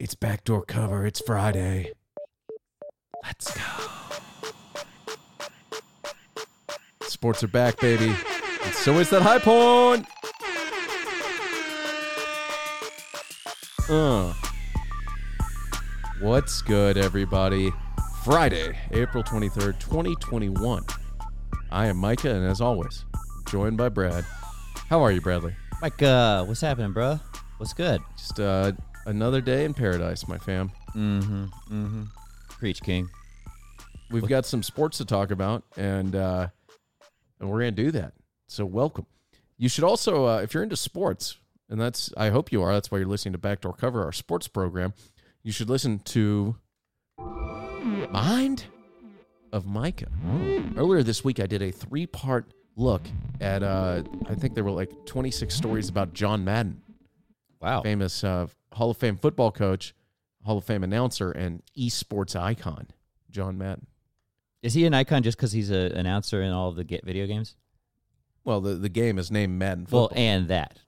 It's 0.00 0.14
backdoor 0.14 0.62
cover. 0.62 1.04
It's 1.04 1.20
Friday. 1.20 1.92
Let's 3.22 3.54
go. 3.54 3.62
Sports 7.02 7.44
are 7.44 7.48
back, 7.48 7.78
baby. 7.78 8.14
And 8.64 8.74
so 8.74 8.94
is 8.94 9.10
that 9.10 9.20
high 9.20 9.38
point. 9.38 10.06
Uh. 13.90 14.32
What's 16.22 16.62
good, 16.62 16.96
everybody? 16.96 17.70
Friday, 18.24 18.78
April 18.92 19.22
23rd, 19.22 19.78
2021. 19.80 20.82
I 21.70 21.88
am 21.88 21.98
Micah, 21.98 22.34
and 22.34 22.46
as 22.46 22.62
always, 22.62 23.04
joined 23.50 23.76
by 23.76 23.90
Brad. 23.90 24.24
How 24.88 25.02
are 25.02 25.12
you, 25.12 25.20
Bradley? 25.20 25.54
Mike, 25.82 26.02
uh, 26.02 26.46
what's 26.46 26.62
happening, 26.62 26.94
bro? 26.94 27.20
What's 27.58 27.74
good? 27.74 28.00
Just 28.16 28.40
uh, 28.40 28.72
another 29.06 29.40
day 29.40 29.64
in 29.64 29.74
paradise, 29.74 30.26
my 30.28 30.38
fam. 30.38 30.70
Mm-hmm. 30.94 31.44
Mm-hmm. 31.44 32.02
Preach, 32.50 32.80
King. 32.82 33.08
We've 34.10 34.26
got 34.26 34.44
some 34.44 34.62
sports 34.62 34.98
to 34.98 35.04
talk 35.04 35.30
about, 35.30 35.62
and 35.76 36.16
uh, 36.16 36.48
and 37.38 37.48
we're 37.48 37.60
gonna 37.60 37.70
do 37.70 37.90
that. 37.92 38.14
So 38.48 38.64
welcome. 38.64 39.06
You 39.56 39.68
should 39.68 39.84
also, 39.84 40.26
uh, 40.26 40.38
if 40.38 40.52
you're 40.52 40.62
into 40.62 40.76
sports, 40.76 41.38
and 41.68 41.80
that's 41.80 42.12
I 42.16 42.30
hope 42.30 42.50
you 42.50 42.62
are. 42.62 42.72
That's 42.72 42.90
why 42.90 42.98
you're 42.98 43.06
listening 43.06 43.32
to 43.32 43.38
Backdoor 43.38 43.74
Cover, 43.74 44.04
our 44.04 44.12
sports 44.12 44.48
program. 44.48 44.94
You 45.42 45.52
should 45.52 45.70
listen 45.70 46.00
to 46.00 46.56
Mind 47.18 48.64
of 49.52 49.66
Micah. 49.66 50.08
Earlier 50.76 51.02
this 51.02 51.24
week, 51.24 51.40
I 51.40 51.46
did 51.46 51.62
a 51.62 51.70
three 51.70 52.06
part 52.06 52.52
look 52.76 53.02
at. 53.40 53.62
Uh, 53.62 54.02
I 54.28 54.34
think 54.34 54.54
there 54.54 54.64
were 54.64 54.70
like 54.70 54.90
26 55.06 55.54
stories 55.54 55.88
about 55.88 56.12
John 56.14 56.44
Madden, 56.44 56.82
Wow. 57.60 57.82
famous 57.82 58.24
uh, 58.24 58.46
Hall 58.72 58.90
of 58.90 58.96
Fame 58.96 59.16
football 59.16 59.52
coach, 59.52 59.94
Hall 60.44 60.58
of 60.58 60.64
Fame 60.64 60.82
announcer, 60.84 61.30
and 61.30 61.62
esports 61.76 62.34
icon, 62.34 62.88
John 63.30 63.58
Madden. 63.58 63.86
Is 64.62 64.74
he 64.74 64.84
an 64.86 64.94
icon 64.94 65.22
just 65.22 65.36
because 65.38 65.52
he's 65.52 65.70
an 65.70 65.92
announcer 65.92 66.42
in 66.42 66.52
all 66.52 66.68
of 66.68 66.76
the 66.76 66.84
ga- 66.84 67.00
video 67.04 67.26
games? 67.26 67.56
Well, 68.44 68.60
the, 68.60 68.74
the 68.74 68.88
game 68.88 69.18
is 69.18 69.30
named 69.30 69.58
Madden 69.58 69.86
Well, 69.90 70.10
and 70.14 70.48
that. 70.48 70.78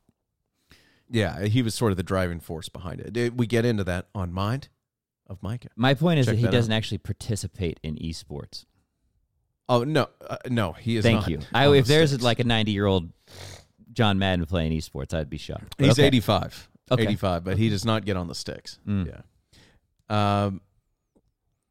yeah, 1.10 1.44
he 1.44 1.62
was 1.62 1.74
sort 1.74 1.90
of 1.92 1.96
the 1.96 2.02
driving 2.02 2.40
force 2.40 2.68
behind 2.68 3.00
it. 3.00 3.16
It- 3.16 3.36
We 3.36 3.46
get 3.46 3.64
into 3.64 3.84
that 3.84 4.08
on 4.14 4.32
Mind 4.32 4.68
of 5.26 5.42
Micah. 5.42 5.68
My 5.76 5.94
point 5.94 6.18
is 6.20 6.26
Check 6.26 6.32
that 6.34 6.36
he 6.38 6.42
that 6.42 6.48
out. 6.48 6.52
doesn't 6.52 6.72
actually 6.72 6.98
participate 6.98 7.78
in 7.82 7.96
esports. 7.96 8.64
Oh 9.68 9.84
no, 9.84 10.08
uh, 10.28 10.36
no, 10.50 10.72
he 10.72 10.96
is. 10.96 11.04
Thank 11.04 11.20
not 11.20 11.30
you. 11.30 11.38
on 11.38 11.44
I, 11.54 11.66
the 11.68 11.74
if 11.74 11.86
there's 11.86 12.20
like 12.20 12.40
a 12.40 12.44
90 12.44 12.72
year 12.72 12.84
old 12.84 13.10
John 13.92 14.18
Madden 14.18 14.46
playing 14.46 14.72
esports, 14.72 15.12
I'd 15.14 15.30
be 15.30 15.38
shocked. 15.38 15.74
But 15.76 15.86
he's 15.86 15.98
okay. 15.98 16.06
85, 16.06 16.68
Okay. 16.90 17.02
85, 17.04 17.44
but 17.44 17.56
he 17.58 17.68
does 17.68 17.84
not 17.84 18.04
get 18.04 18.16
on 18.16 18.26
the 18.28 18.34
sticks. 18.34 18.78
Mm. 18.86 19.06
Yeah. 20.10 20.44
Um. 20.44 20.60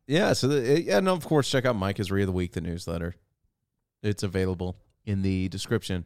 Yeah. 0.07 0.33
So 0.33 0.47
the, 0.47 0.81
yeah, 0.81 0.99
no. 0.99 1.13
Of 1.13 1.25
course, 1.25 1.49
check 1.49 1.65
out 1.65 1.75
Micah's 1.75 2.11
Read 2.11 2.23
of 2.23 2.27
the 2.27 2.33
Week, 2.33 2.53
the 2.53 2.61
newsletter. 2.61 3.15
It's 4.03 4.23
available 4.23 4.75
in 5.05 5.21
the 5.21 5.47
description 5.49 6.05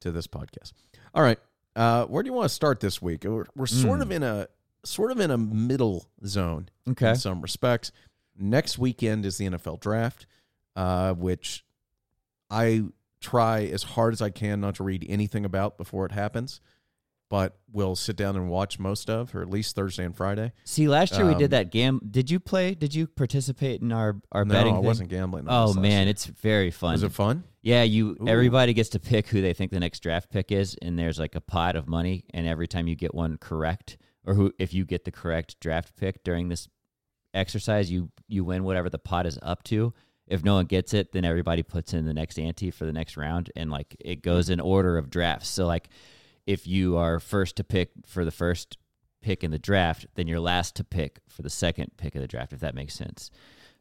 to 0.00 0.12
this 0.12 0.26
podcast. 0.26 0.72
All 1.14 1.22
right. 1.22 1.38
Uh, 1.74 2.04
where 2.04 2.22
do 2.22 2.28
you 2.28 2.32
want 2.34 2.44
to 2.48 2.54
start 2.54 2.80
this 2.80 3.00
week? 3.00 3.24
We're, 3.24 3.46
we're 3.56 3.66
sort 3.66 3.98
Mm. 4.00 4.02
of 4.02 4.12
in 4.12 4.22
a 4.22 4.46
sort 4.84 5.10
of 5.10 5.20
in 5.20 5.30
a 5.30 5.38
middle 5.38 6.06
zone 6.26 6.68
Okay. 6.88 7.10
in 7.10 7.16
some 7.16 7.40
respects. 7.40 7.92
Next 8.38 8.78
weekend 8.78 9.24
is 9.26 9.38
the 9.38 9.46
NFL 9.46 9.80
draft, 9.80 10.26
uh, 10.76 11.14
which 11.14 11.64
I 12.50 12.82
try 13.22 13.64
as 13.64 13.82
hard 13.82 14.12
as 14.12 14.20
I 14.20 14.30
can 14.30 14.60
not 14.60 14.74
to 14.76 14.84
read 14.84 15.06
anything 15.08 15.44
about 15.44 15.78
before 15.78 16.04
it 16.06 16.12
happens, 16.12 16.60
but 17.30 17.56
we'll 17.72 17.96
sit 17.96 18.16
down 18.16 18.36
and 18.36 18.50
watch 18.50 18.78
most 18.78 19.08
of, 19.08 19.34
or 19.34 19.40
at 19.40 19.48
least 19.48 19.74
Thursday 19.74 20.04
and 20.04 20.14
Friday. 20.14 20.52
See, 20.64 20.86
last 20.88 21.14
year 21.16 21.24
we 21.26 21.32
Um, 21.32 21.38
did 21.38 21.50
that 21.52 21.70
gam. 21.70 22.00
Did 22.10 22.30
you 22.30 22.38
play? 22.38 22.74
Did 22.74 22.94
you 22.94 23.06
participate 23.06 23.80
in 23.80 23.90
our, 23.92 24.20
our 24.32 24.44
no, 24.44 24.52
betting? 24.54 24.74
I 24.74 24.76
thing? 24.76 24.84
wasn't 24.84 25.08
gambling. 25.10 25.48
on 25.48 25.54
Oh 25.54 25.66
this 25.68 25.76
last 25.76 25.82
man, 25.82 26.02
year. 26.06 26.10
it's 26.10 26.26
very 26.26 26.70
fun. 26.70 26.92
was 26.92 27.02
it 27.02 27.12
fun? 27.12 27.44
Yeah, 27.62 27.84
you 27.84 28.16
Ooh. 28.20 28.28
everybody 28.28 28.74
gets 28.74 28.90
to 28.90 28.98
pick 29.00 29.28
who 29.28 29.40
they 29.40 29.54
think 29.54 29.70
the 29.70 29.80
next 29.80 30.00
draft 30.00 30.30
pick 30.30 30.52
is, 30.52 30.76
and 30.82 30.98
there's 30.98 31.18
like 31.18 31.34
a 31.34 31.40
pot 31.40 31.76
of 31.76 31.88
money, 31.88 32.24
and 32.34 32.46
every 32.46 32.68
time 32.68 32.86
you 32.88 32.96
get 32.96 33.14
one 33.14 33.38
correct, 33.38 33.96
or 34.26 34.34
who 34.34 34.52
if 34.58 34.74
you 34.74 34.84
get 34.84 35.04
the 35.04 35.10
correct 35.12 35.58
draft 35.60 35.96
pick 35.96 36.22
during 36.24 36.48
this 36.48 36.68
exercise, 37.34 37.90
you 37.90 38.10
you 38.28 38.44
win 38.44 38.64
whatever 38.64 38.90
the 38.90 38.98
pot 38.98 39.26
is 39.26 39.38
up 39.42 39.62
to. 39.64 39.94
If 40.26 40.44
no 40.44 40.54
one 40.54 40.66
gets 40.66 40.94
it, 40.94 41.12
then 41.12 41.24
everybody 41.24 41.62
puts 41.62 41.92
in 41.92 42.06
the 42.06 42.14
next 42.14 42.38
ante 42.38 42.70
for 42.70 42.84
the 42.84 42.92
next 42.92 43.16
round, 43.16 43.50
and 43.56 43.70
like 43.70 43.96
it 44.00 44.22
goes 44.22 44.48
in 44.48 44.60
order 44.60 44.96
of 44.96 45.10
drafts. 45.10 45.48
So 45.48 45.66
like, 45.66 45.88
if 46.46 46.66
you 46.66 46.96
are 46.96 47.20
first 47.20 47.56
to 47.56 47.64
pick 47.64 47.90
for 48.06 48.24
the 48.24 48.30
first 48.30 48.78
pick 49.20 49.44
in 49.44 49.50
the 49.50 49.58
draft, 49.58 50.06
then 50.14 50.26
you're 50.26 50.40
last 50.40 50.74
to 50.76 50.84
pick 50.84 51.20
for 51.28 51.42
the 51.42 51.50
second 51.50 51.92
pick 51.96 52.14
of 52.14 52.20
the 52.20 52.28
draft. 52.28 52.52
If 52.52 52.60
that 52.60 52.74
makes 52.74 52.94
sense. 52.94 53.30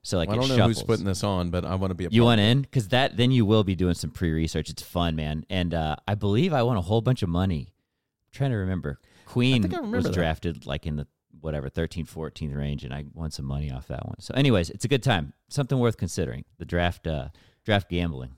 So 0.04 0.18
like 0.18 0.30
I 0.30 0.36
don't 0.36 0.50
know 0.50 0.58
shuffles. 0.58 0.78
who's 0.78 0.84
putting 0.84 1.06
this 1.06 1.24
on, 1.24 1.52
but 1.52 1.64
I 1.64 1.76
want 1.76 1.92
to 1.92 1.96
be 1.96 2.06
a 2.06 2.10
You 2.10 2.24
want 2.24 2.42
in 2.42 2.62
because 2.62 2.88
that 2.88 3.18
then 3.18 3.32
you 3.32 3.46
will 3.46 3.64
be 3.64 3.76
doing 3.76 3.94
some 3.94 4.10
pre-research. 4.10 4.70
It's 4.70 4.82
fun, 4.82 5.16
man, 5.16 5.46
and 5.50 5.74
uh, 5.74 5.96
I 6.08 6.16
believe 6.16 6.54
I 6.54 6.64
won 6.64 6.78
a 6.78 6.82
whole 6.82 7.02
bunch 7.02 7.22
of 7.22 7.30
money. 7.30 7.68
I'm 7.70 8.38
trying 8.38 8.52
to 8.52 8.58
remember. 8.58 9.00
Queen 9.26 9.62
think 9.62 9.74
I 9.76 9.78
remember 9.78 9.98
was 9.98 10.06
that. 10.06 10.14
drafted 10.14 10.66
like 10.66 10.88
in 10.88 10.96
the 10.96 11.08
whatever 11.42 11.70
13th, 11.70 12.14
14th 12.14 12.56
range, 12.56 12.84
and 12.84 12.94
I 12.94 13.06
won 13.14 13.32
some 13.32 13.46
money 13.46 13.72
off 13.72 13.88
that 13.88 14.06
one. 14.06 14.20
So, 14.20 14.34
anyways, 14.36 14.70
it's 14.70 14.86
a 14.86 14.88
good 14.88 15.04
time. 15.04 15.34
Something 15.50 15.80
worth 15.80 15.98
considering. 15.98 16.46
The 16.58 16.66
draft, 16.66 17.08
uh, 17.08 17.30
draft 17.66 17.90
gambling. 17.90 18.36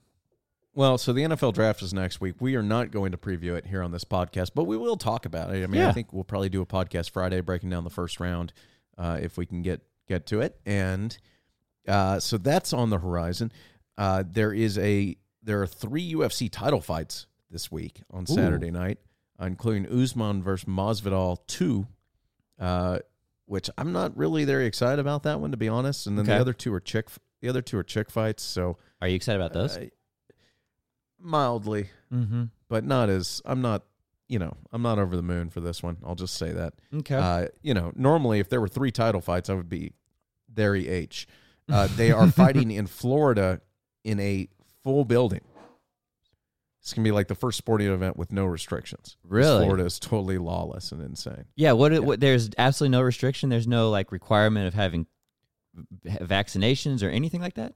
Well, 0.76 0.98
so 0.98 1.14
the 1.14 1.22
NFL 1.22 1.54
draft 1.54 1.84
is 1.84 1.94
next 1.94 2.20
week. 2.20 2.36
We 2.40 2.56
are 2.56 2.64
not 2.64 2.90
going 2.90 3.12
to 3.12 3.18
preview 3.18 3.56
it 3.56 3.68
here 3.68 3.84
on 3.84 3.92
this 3.92 4.04
podcast, 4.04 4.52
but 4.56 4.64
we 4.64 4.76
will 4.76 4.98
talk 4.98 5.26
about 5.28 5.54
it. 5.54 5.64
I 5.64 5.68
mean, 5.68 5.82
I 5.84 5.92
think 5.92 6.12
we'll 6.12 6.24
probably 6.24 6.50
do 6.50 6.64
a 6.64 6.66
podcast 6.66 7.12
Friday 7.12 7.42
breaking 7.42 7.70
down 7.70 7.84
the 7.84 7.92
first 7.92 8.20
round 8.20 8.54
uh, 8.98 9.20
if 9.22 9.38
we 9.38 9.46
can 9.46 9.62
get 9.62 9.82
get 10.08 10.26
to 10.28 10.42
it. 10.42 10.60
And 10.66 11.16
uh, 11.88 12.20
so 12.20 12.40
that's 12.40 12.74
on 12.74 12.90
the 12.90 12.98
horizon. 12.98 13.52
Uh, 14.00 14.24
there 14.28 14.52
is 14.52 14.80
a 14.80 15.16
there 15.44 15.62
are 15.62 15.68
three 15.68 16.14
UFC 16.14 16.50
title 16.52 16.82
fights 16.82 17.28
this 17.52 17.72
week 17.72 18.02
on 18.10 18.26
Saturday 18.26 18.72
night, 18.72 18.98
including 19.40 19.86
Usman 19.88 20.42
versus 20.42 20.68
Masvidal 20.68 21.38
two, 21.46 21.86
uh, 22.60 23.00
which 23.46 23.70
I'm 23.78 23.92
not 23.92 24.16
really 24.18 24.46
very 24.46 24.66
excited 24.66 25.00
about 25.00 25.24
that 25.24 25.40
one 25.40 25.52
to 25.52 25.58
be 25.58 25.68
honest. 25.68 26.08
And 26.08 26.18
then 26.18 26.26
the 26.26 26.36
other 26.36 26.54
two 26.54 26.74
are 26.74 26.80
chick 26.80 27.10
the 27.42 27.50
other 27.50 27.62
two 27.62 27.78
are 27.78 27.84
chick 27.84 28.10
fights. 28.10 28.44
So 28.44 28.78
Are 29.02 29.08
you 29.08 29.16
excited 29.16 29.42
about 29.42 29.54
those? 29.54 29.78
uh, 29.78 29.88
mildly, 31.20 31.90
mm-hmm. 32.12 32.46
but 32.70 32.84
not 32.84 33.10
as 33.10 33.42
I'm 33.46 33.62
not. 33.62 33.84
You 34.30 34.40
know, 34.40 34.56
I'm 34.72 34.82
not 34.82 34.98
over 34.98 35.16
the 35.16 35.22
moon 35.22 35.50
for 35.50 35.60
this 35.60 35.84
one. 35.84 35.98
I'll 36.04 36.16
just 36.16 36.36
say 36.36 36.54
that. 36.54 36.74
Okay. 36.92 37.16
Uh, 37.16 37.48
you 37.62 37.74
know, 37.74 37.92
normally 37.96 38.40
if 38.40 38.50
there 38.50 38.62
were 38.62 38.70
three 38.70 38.90
title 38.90 39.22
fights, 39.22 39.50
I 39.50 39.54
would 39.54 39.70
be 39.70 39.94
very 40.52 40.88
H. 40.88 41.28
Uh, 41.70 41.88
they 41.96 42.12
are 42.12 42.32
fighting 42.32 42.72
in 42.72 42.88
Florida 42.88 43.62
in 44.04 44.20
a 44.20 44.48
full 44.82 45.06
building. 45.06 45.42
It's 46.84 46.94
gonna 46.94 47.06
be 47.06 47.12
like 47.14 47.30
the 47.30 47.36
first 47.36 47.58
sporting 47.58 47.88
event 47.88 48.18
with 48.18 48.32
no 48.34 48.44
restrictions. 48.46 49.16
Really? 49.26 49.64
Florida 49.64 49.86
is 49.86 50.00
totally 50.00 50.38
lawless 50.38 50.92
and 50.92 51.02
insane. 51.02 51.46
yeah. 51.56 51.72
What, 51.72 51.94
yeah. 51.94 52.00
What? 52.00 52.20
There's 52.20 52.50
absolutely 52.58 52.92
no 52.92 53.02
restriction. 53.02 53.50
There's 53.50 53.68
no 53.68 53.90
like 53.90 54.12
requirement 54.12 54.68
of 54.68 54.74
having 54.74 55.08
vaccinations 56.06 57.04
or 57.04 57.10
anything 57.10 57.42
like 57.42 57.56
that. 57.56 57.74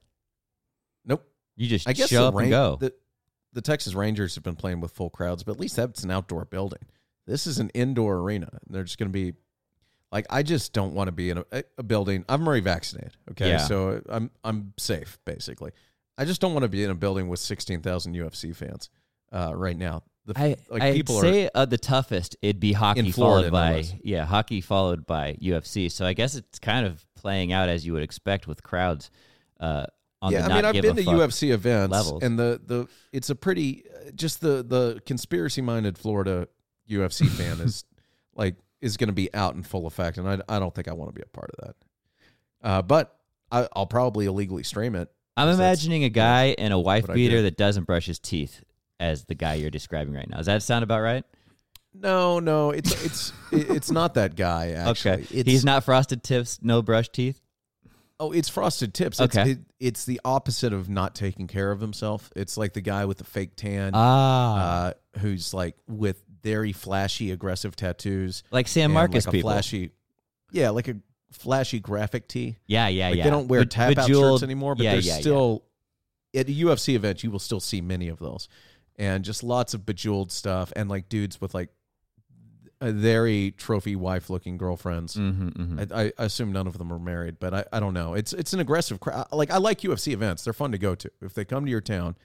Nope. 1.05 1.25
You 1.55 1.67
just 1.67 1.87
I 1.87 1.93
guess 1.93 2.09
show 2.09 2.27
up 2.27 2.35
and 2.35 2.49
go. 2.49 2.77
the 2.79 2.93
the 3.53 3.61
Texas 3.61 3.95
Rangers 3.95 4.35
have 4.35 4.43
been 4.43 4.55
playing 4.55 4.81
with 4.81 4.91
full 4.91 5.09
crowds, 5.09 5.43
but 5.43 5.53
at 5.53 5.59
least 5.59 5.75
that's 5.77 6.03
an 6.03 6.11
outdoor 6.11 6.45
building. 6.45 6.79
This 7.25 7.47
is 7.47 7.59
an 7.59 7.69
indoor 7.69 8.17
arena. 8.17 8.49
and 8.51 8.75
They're 8.75 8.83
just 8.83 8.97
going 8.99 9.09
to 9.09 9.13
be 9.13 9.33
like 10.11 10.25
I 10.29 10.43
just 10.43 10.73
don't 10.73 10.93
want 10.93 11.07
to 11.07 11.11
be 11.11 11.29
in 11.29 11.43
a, 11.51 11.63
a 11.77 11.83
building. 11.83 12.25
I'm 12.29 12.45
already 12.45 12.61
vaccinated, 12.61 13.15
okay, 13.31 13.49
Yeah. 13.49 13.57
so 13.59 14.01
I'm 14.09 14.31
I'm 14.43 14.73
safe 14.77 15.17
basically. 15.25 15.71
I 16.17 16.25
just 16.25 16.41
don't 16.41 16.53
want 16.53 16.63
to 16.63 16.69
be 16.69 16.83
in 16.83 16.89
a 16.89 16.95
building 16.95 17.29
with 17.29 17.39
sixteen 17.39 17.81
thousand 17.81 18.15
UFC 18.15 18.55
fans 18.55 18.89
uh, 19.31 19.53
right 19.55 19.77
now. 19.77 20.03
The, 20.25 20.33
I 20.35 20.55
like 20.69 20.81
I'd 20.81 20.93
people 20.93 21.17
are 21.17 21.21
say 21.21 21.49
uh, 21.55 21.63
the 21.65 21.77
toughest 21.77 22.35
it'd 22.41 22.59
be 22.59 22.73
hockey 22.73 23.11
Florida, 23.11 23.49
followed 23.49 23.51
by 23.51 23.85
yeah 24.03 24.25
hockey 24.25 24.59
followed 24.59 25.05
by 25.05 25.37
UFC. 25.41 25.89
So 25.89 26.05
I 26.05 26.11
guess 26.11 26.35
it's 26.35 26.59
kind 26.59 26.85
of 26.85 27.05
playing 27.15 27.53
out 27.53 27.69
as 27.69 27.85
you 27.85 27.93
would 27.93 28.03
expect 28.03 28.45
with 28.45 28.61
crowds. 28.61 29.09
Uh, 29.57 29.85
on 30.21 30.33
yeah, 30.33 30.41
the 30.41 30.51
I 30.51 30.55
mean, 30.55 30.65
I've 30.65 30.81
been 30.81 30.95
to. 30.97 31.03
UFC 31.03 31.53
events, 31.53 31.91
levels. 31.91 32.23
and 32.23 32.37
the 32.37 32.59
the 32.65 32.87
it's 33.13 33.29
a 33.29 33.35
pretty 33.35 33.85
uh, 33.89 34.11
just 34.15 34.41
the 34.41 34.63
the 34.67 35.01
conspiracy 35.05 35.61
minded 35.61 35.97
Florida 35.97 36.49
UFC 36.89 37.29
fan 37.37 37.61
is 37.61 37.85
like 38.35 38.55
is 38.81 38.97
going 38.97 39.07
to 39.07 39.13
be 39.13 39.33
out 39.33 39.55
in 39.55 39.63
full 39.63 39.87
effect, 39.87 40.17
and 40.17 40.27
I 40.27 40.39
I 40.49 40.59
don't 40.59 40.75
think 40.75 40.89
I 40.89 40.93
want 40.93 41.09
to 41.09 41.15
be 41.15 41.23
a 41.23 41.29
part 41.29 41.51
of 41.57 41.67
that. 41.67 41.75
Uh, 42.67 42.81
but 42.81 43.17
I, 43.49 43.67
I'll 43.73 43.87
probably 43.87 44.25
illegally 44.25 44.63
stream 44.63 44.95
it. 44.95 45.09
I'm 45.37 45.49
imagining 45.49 46.03
a 46.03 46.09
guy 46.09 46.47
in 46.57 46.71
a 46.71 46.79
wife 46.79 47.07
beater 47.07 47.43
that 47.43 47.55
doesn't 47.55 47.85
brush 47.85 48.07
his 48.07 48.17
teeth 48.19 48.63
as 48.99 49.25
the 49.25 49.35
guy 49.35 49.55
you're 49.55 49.69
describing 49.69 50.13
right 50.13 50.29
now. 50.29 50.37
Does 50.37 50.45
that 50.47 50.63
sound 50.63 50.83
about 50.83 51.01
right? 51.01 51.23
No, 51.93 52.39
no, 52.39 52.71
it's 52.71 53.03
it's 53.03 53.33
it's 53.51 53.91
not 53.91 54.13
that 54.15 54.35
guy. 54.35 54.71
Actually, 54.71 55.11
okay, 55.11 55.21
it's, 55.31 55.49
he's 55.49 55.65
not 55.65 55.83
frosted 55.83 56.23
tips, 56.23 56.59
no 56.61 56.81
brush 56.81 57.09
teeth. 57.09 57.41
Oh, 58.19 58.31
it's 58.31 58.49
frosted 58.49 58.93
tips. 58.95 59.19
It's, 59.19 59.35
Okay. 59.37 59.51
it, 59.51 59.59
it's 59.79 60.05
the 60.05 60.19
opposite 60.25 60.73
of 60.73 60.89
not 60.89 61.13
taking 61.13 61.45
care 61.47 61.71
of 61.71 61.79
himself. 61.79 62.31
It's 62.35 62.57
like 62.57 62.73
the 62.73 62.81
guy 62.81 63.05
with 63.05 63.19
the 63.19 63.23
fake 63.23 63.55
tan, 63.55 63.91
Ah, 63.93 64.87
uh, 64.87 64.93
who's 65.19 65.53
like 65.53 65.75
with 65.87 66.23
very 66.41 66.71
flashy, 66.71 67.29
aggressive 67.31 67.75
tattoos. 67.75 68.41
like 68.51 68.67
Sam 68.67 68.91
Marcus 68.91 69.25
like 69.25 69.33
a 69.33 69.37
people. 69.37 69.51
flashy. 69.51 69.91
yeah, 70.51 70.69
like 70.71 70.87
a 70.87 70.95
flashy 71.31 71.79
graphic 71.79 72.27
tee. 72.27 72.57
Yeah, 72.65 72.87
yeah, 72.87 73.09
Like 73.09 73.17
yeah. 73.17 73.23
they 73.25 73.29
don't 73.29 73.47
wear 73.47 73.61
Be- 73.61 73.67
tap 73.67 73.97
out 73.97 74.07
shirts 74.07 74.41
anymore, 74.43 74.73
but 74.75 74.83
yeah, 74.85 74.91
there's 74.93 75.05
yeah, 75.07 75.15
yeah. 75.15 75.19
still 75.21 75.63
at 76.35 76.47
a 76.47 76.51
UFC 76.51 76.95
event 76.95 77.23
you 77.23 77.29
will 77.31 77.39
still 77.39 77.59
see 77.59 77.81
many 77.81 78.07
of 78.07 78.17
those, 78.19 78.47
and 78.97 79.23
just 79.23 79.43
lots 79.43 79.73
of 79.73 79.85
bejeweled 79.85 80.31
stuff, 80.31 80.71
and 80.75 80.89
like 80.89 81.09
dudes 81.09 81.39
with 81.39 81.53
like 81.53 81.69
a 82.79 82.91
very 82.91 83.51
trophy 83.57 83.95
wife 83.95 84.29
looking 84.29 84.57
girlfriends. 84.57 85.15
Mhm, 85.15 85.53
mhm. 85.53 85.91
I, 85.91 86.13
I 86.17 86.25
assume 86.25 86.51
none 86.51 86.67
of 86.67 86.77
them 86.77 86.93
are 86.93 86.99
married, 86.99 87.37
but 87.39 87.53
I, 87.53 87.65
I 87.73 87.79
don't 87.79 87.93
know. 87.93 88.13
It's 88.13 88.33
it's 88.33 88.53
an 88.53 88.59
aggressive 88.59 88.99
crowd. 88.99 89.27
Like 89.31 89.51
I 89.51 89.57
like 89.57 89.81
UFC 89.81 90.13
events; 90.13 90.43
they're 90.43 90.53
fun 90.53 90.71
to 90.71 90.77
go 90.77 90.93
to. 90.95 91.11
If 91.21 91.33
they 91.33 91.43
come 91.45 91.65
to 91.65 91.71
your 91.71 91.81
town, 91.81 92.15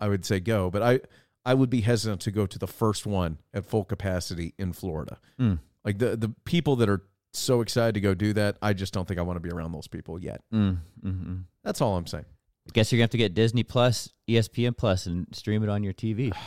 I 0.00 0.08
would 0.08 0.24
say 0.24 0.40
go. 0.40 0.70
But 0.70 0.82
I 0.82 1.00
I 1.44 1.54
would 1.54 1.70
be 1.70 1.82
hesitant 1.82 2.22
to 2.22 2.30
go 2.30 2.46
to 2.46 2.58
the 2.58 2.66
first 2.66 3.06
one 3.06 3.38
at 3.52 3.66
full 3.66 3.84
capacity 3.84 4.54
in 4.58 4.72
Florida. 4.72 5.18
Mm. 5.38 5.60
Like 5.84 5.98
the 5.98 6.16
the 6.16 6.34
people 6.44 6.76
that 6.76 6.88
are 6.88 7.02
so 7.32 7.60
excited 7.60 7.94
to 7.94 8.00
go 8.00 8.14
do 8.14 8.32
that, 8.32 8.56
I 8.62 8.72
just 8.72 8.92
don't 8.92 9.06
think 9.06 9.18
I 9.18 9.22
want 9.22 9.36
to 9.36 9.40
be 9.40 9.50
around 9.50 9.72
those 9.72 9.88
people 9.88 10.18
yet. 10.20 10.40
Mm, 10.52 10.78
mhm, 11.04 11.12
mhm. 11.26 11.42
That's 11.62 11.80
all 11.80 11.96
I'm 11.96 12.06
saying. 12.06 12.26
Guess 12.72 12.90
you're 12.90 12.98
gonna 12.98 13.04
have 13.04 13.10
to 13.10 13.18
get 13.18 13.34
Disney 13.34 13.62
Plus, 13.62 14.12
ESPN 14.28 14.76
Plus, 14.76 15.06
and 15.06 15.26
stream 15.32 15.62
it 15.62 15.68
on 15.68 15.82
your 15.84 15.92
TV. 15.92 16.32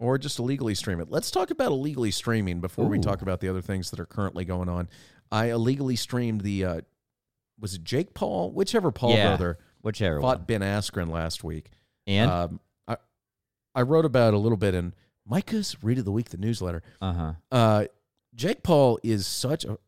Or 0.00 0.16
just 0.16 0.38
illegally 0.38 0.76
stream 0.76 1.00
it. 1.00 1.10
Let's 1.10 1.28
talk 1.28 1.50
about 1.50 1.72
illegally 1.72 2.12
streaming 2.12 2.60
before 2.60 2.86
we 2.86 3.00
talk 3.00 3.20
about 3.20 3.40
the 3.40 3.48
other 3.48 3.60
things 3.60 3.90
that 3.90 3.98
are 3.98 4.06
currently 4.06 4.44
going 4.44 4.68
on. 4.68 4.88
I 5.32 5.46
illegally 5.50 5.96
streamed 5.96 6.42
the 6.42 6.64
uh, 6.64 6.80
was 7.58 7.74
it 7.74 7.82
Jake 7.82 8.14
Paul, 8.14 8.52
whichever 8.52 8.92
Paul 8.92 9.14
Yeah. 9.16 9.30
brother 9.30 9.58
Whichever 9.82 10.20
fought 10.20 10.38
one. 10.38 10.44
Ben 10.46 10.60
Askren 10.60 11.10
last 11.10 11.42
week. 11.42 11.70
And 12.06 12.30
um, 12.30 12.60
I 12.86 12.96
I 13.74 13.82
wrote 13.82 14.04
about 14.04 14.34
it 14.34 14.36
a 14.36 14.38
little 14.38 14.56
bit 14.56 14.72
in 14.76 14.94
Micah's 15.26 15.76
Read 15.82 15.98
of 15.98 16.04
the 16.04 16.12
Week, 16.12 16.28
the 16.28 16.36
newsletter. 16.38 16.84
uh 17.02 17.12
huh. 17.12 17.32
Uh, 17.50 17.84
Jake 18.36 18.62
Paul 18.62 19.00
is 19.02 19.26
such 19.26 19.64
a. 19.64 19.78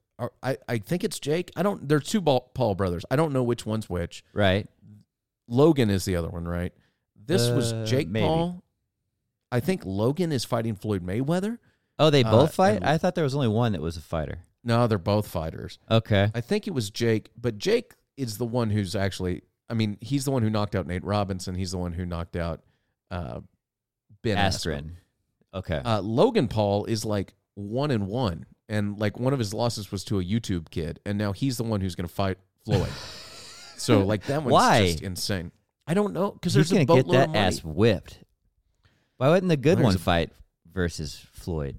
I, 0.42 0.58
I 0.68 0.78
think 0.78 1.02
it's 1.04 1.20
Jake. 1.20 1.52
I 1.54 1.62
don't. 1.62 1.88
There's 1.88 2.02
two 2.04 2.20
Paul 2.20 2.50
Paul 2.52 2.74
brothers. 2.74 3.04
I 3.12 3.16
don't 3.16 3.32
know 3.32 3.44
which 3.44 3.64
one's 3.64 3.88
which. 3.88 4.24
Right. 4.34 4.66
Logan 5.50 5.90
is 5.90 6.04
the 6.06 6.16
other 6.16 6.28
one, 6.28 6.46
right? 6.48 6.72
This 7.26 7.50
was 7.50 7.72
Uh, 7.74 7.84
Jake 7.84 8.08
maybe. 8.08 8.26
Paul. 8.26 8.62
I 9.52 9.60
think 9.60 9.82
Logan 9.84 10.32
is 10.32 10.44
fighting 10.44 10.74
Floyd 10.76 11.04
Mayweather. 11.04 11.58
Oh, 11.98 12.08
they 12.08 12.24
Uh, 12.24 12.30
both 12.30 12.54
fight. 12.54 12.76
and- 12.76 12.84
I 12.86 12.96
thought 12.96 13.14
there 13.14 13.24
was 13.24 13.34
only 13.34 13.48
one 13.48 13.72
that 13.72 13.82
was 13.82 13.96
a 13.96 14.00
fighter. 14.00 14.46
No, 14.64 14.86
they're 14.86 14.96
both 14.96 15.26
fighters. 15.26 15.78
Okay. 15.90 16.30
I 16.34 16.40
think 16.40 16.66
it 16.66 16.70
was 16.72 16.88
Jake, 16.90 17.30
but 17.38 17.58
Jake 17.58 17.94
is 18.16 18.38
the 18.38 18.46
one 18.46 18.70
who's 18.70 18.94
actually. 18.96 19.42
I 19.68 19.74
mean, 19.74 19.98
he's 20.00 20.24
the 20.24 20.30
one 20.30 20.42
who 20.42 20.50
knocked 20.50 20.74
out 20.74 20.86
Nate 20.86 21.04
Robinson. 21.04 21.54
He's 21.54 21.70
the 21.72 21.78
one 21.78 21.92
who 21.92 22.04
knocked 22.06 22.36
out 22.36 22.62
uh, 23.10 23.40
Ben 24.22 24.36
Askren. 24.36 24.76
Askren. 24.76 24.90
Okay. 25.54 25.76
Uh, 25.84 26.00
Logan 26.00 26.46
Paul 26.48 26.84
is 26.86 27.04
like 27.04 27.34
one 27.54 27.90
and 27.90 28.06
one, 28.08 28.46
and 28.68 28.98
like 28.98 29.18
one 29.18 29.32
of 29.32 29.38
his 29.38 29.52
losses 29.54 29.90
was 29.90 30.04
to 30.04 30.18
a 30.20 30.24
YouTube 30.24 30.70
kid, 30.70 31.00
and 31.04 31.18
now 31.18 31.32
he's 31.32 31.56
the 31.56 31.64
one 31.64 31.80
who's 31.80 31.94
going 31.96 32.06
to 32.08 32.14
fight 32.14 32.38
Floyd. 32.64 32.88
so 33.80 34.04
like 34.04 34.24
that 34.26 34.42
one's 34.42 34.52
Why? 34.52 34.86
just 34.92 35.02
insane. 35.02 35.52
I 35.86 35.94
don't 35.94 36.12
know 36.12 36.30
because 36.32 36.54
He's 36.54 36.68
there's 36.68 36.70
gonna 36.70 36.82
a 36.82 36.96
get 36.96 37.06
boatload 37.06 37.16
that 37.16 37.22
of 37.24 37.34
money. 37.34 37.38
ass 37.38 37.64
whipped. 37.64 38.18
Why 39.16 39.28
wouldn't 39.30 39.48
the 39.50 39.56
good 39.56 39.78
There's 39.78 39.84
one 39.84 39.94
a- 39.96 39.98
fight 39.98 40.30
versus 40.72 41.24
Floyd? 41.32 41.78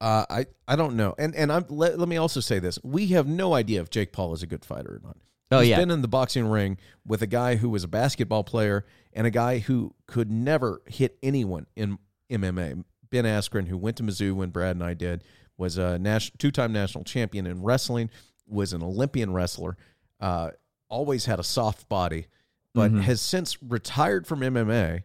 Uh, 0.00 0.24
I 0.28 0.46
I 0.66 0.74
don't 0.74 0.96
know, 0.96 1.14
and 1.16 1.34
and 1.36 1.52
I'm 1.52 1.64
let, 1.68 1.98
let 1.98 2.08
me 2.08 2.16
also 2.16 2.40
say 2.40 2.58
this: 2.58 2.78
we 2.82 3.08
have 3.08 3.26
no 3.28 3.54
idea 3.54 3.80
if 3.80 3.88
Jake 3.90 4.12
Paul 4.12 4.32
is 4.32 4.42
a 4.42 4.46
good 4.48 4.64
fighter 4.64 4.94
or 4.96 5.00
not. 5.04 5.16
Oh 5.52 5.60
He's 5.60 5.68
yeah. 5.70 5.78
been 5.78 5.90
in 5.90 6.02
the 6.02 6.08
boxing 6.08 6.46
ring 6.46 6.78
with 7.06 7.22
a 7.22 7.26
guy 7.26 7.56
who 7.56 7.68
was 7.68 7.84
a 7.84 7.88
basketball 7.88 8.42
player 8.42 8.84
and 9.12 9.26
a 9.26 9.30
guy 9.30 9.58
who 9.58 9.94
could 10.06 10.30
never 10.30 10.82
hit 10.86 11.18
anyone 11.22 11.66
in 11.76 11.98
MMA. 12.30 12.82
Ben 13.10 13.24
Askren, 13.24 13.68
who 13.68 13.76
went 13.76 13.98
to 13.98 14.02
Mizzou 14.02 14.32
when 14.34 14.48
Brad 14.48 14.74
and 14.74 14.82
I 14.82 14.94
did, 14.94 15.22
was 15.58 15.76
a 15.76 15.98
nas- 15.98 16.30
two-time 16.38 16.72
national 16.72 17.04
champion 17.04 17.46
in 17.46 17.62
wrestling, 17.62 18.08
was 18.48 18.72
an 18.72 18.82
Olympian 18.82 19.32
wrestler, 19.34 19.76
uh, 20.20 20.50
always 20.92 21.24
had 21.24 21.40
a 21.40 21.44
soft 21.44 21.88
body, 21.88 22.26
but 22.74 22.92
Mhm. 22.92 23.00
has 23.02 23.20
since 23.20 23.60
retired 23.62 24.26
from 24.26 24.42
MMA 24.42 25.02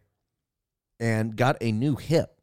and 1.00 1.36
got 1.36 1.58
a 1.62 1.72
new 1.72 1.96
hip. 1.96 2.34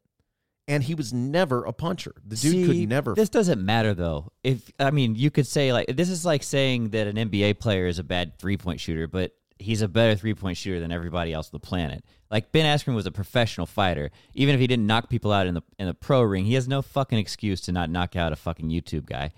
And 0.67 0.83
he 0.83 0.95
was 0.95 1.13
never 1.13 1.63
a 1.63 1.71
puncher. 1.71 2.15
The 2.25 2.35
dude 2.35 2.51
See, 2.51 2.65
could 2.65 2.89
never. 2.89 3.13
This 3.13 3.29
doesn't 3.29 3.63
matter 3.63 3.93
though. 3.93 4.31
If 4.43 4.71
I 4.79 4.89
mean, 4.89 5.13
you 5.15 5.29
could 5.29 5.45
say 5.45 5.71
like 5.71 5.85
this 5.95 6.09
is 6.09 6.25
like 6.25 6.41
saying 6.41 6.89
that 6.89 7.05
an 7.05 7.17
NBA 7.17 7.59
player 7.59 7.85
is 7.85 7.99
a 7.99 8.03
bad 8.03 8.39
three 8.39 8.57
point 8.57 8.79
shooter, 8.79 9.05
but 9.05 9.35
he's 9.59 9.83
a 9.83 9.87
better 9.87 10.15
three 10.15 10.33
point 10.33 10.57
shooter 10.57 10.79
than 10.79 10.91
everybody 10.91 11.33
else 11.33 11.47
on 11.47 11.51
the 11.53 11.59
planet. 11.59 12.03
Like 12.31 12.51
Ben 12.51 12.65
Askren 12.65 12.95
was 12.95 13.05
a 13.05 13.11
professional 13.11 13.67
fighter. 13.67 14.09
Even 14.33 14.55
if 14.55 14.59
he 14.59 14.65
didn't 14.65 14.87
knock 14.87 15.07
people 15.07 15.31
out 15.31 15.45
in 15.45 15.53
the 15.53 15.61
in 15.77 15.85
the 15.85 15.93
pro 15.93 16.23
ring, 16.23 16.45
he 16.45 16.55
has 16.55 16.67
no 16.67 16.81
fucking 16.81 17.19
excuse 17.19 17.61
to 17.61 17.71
not 17.71 17.91
knock 17.91 18.15
out 18.15 18.33
a 18.33 18.35
fucking 18.35 18.69
YouTube 18.69 19.05
guy. 19.05 19.33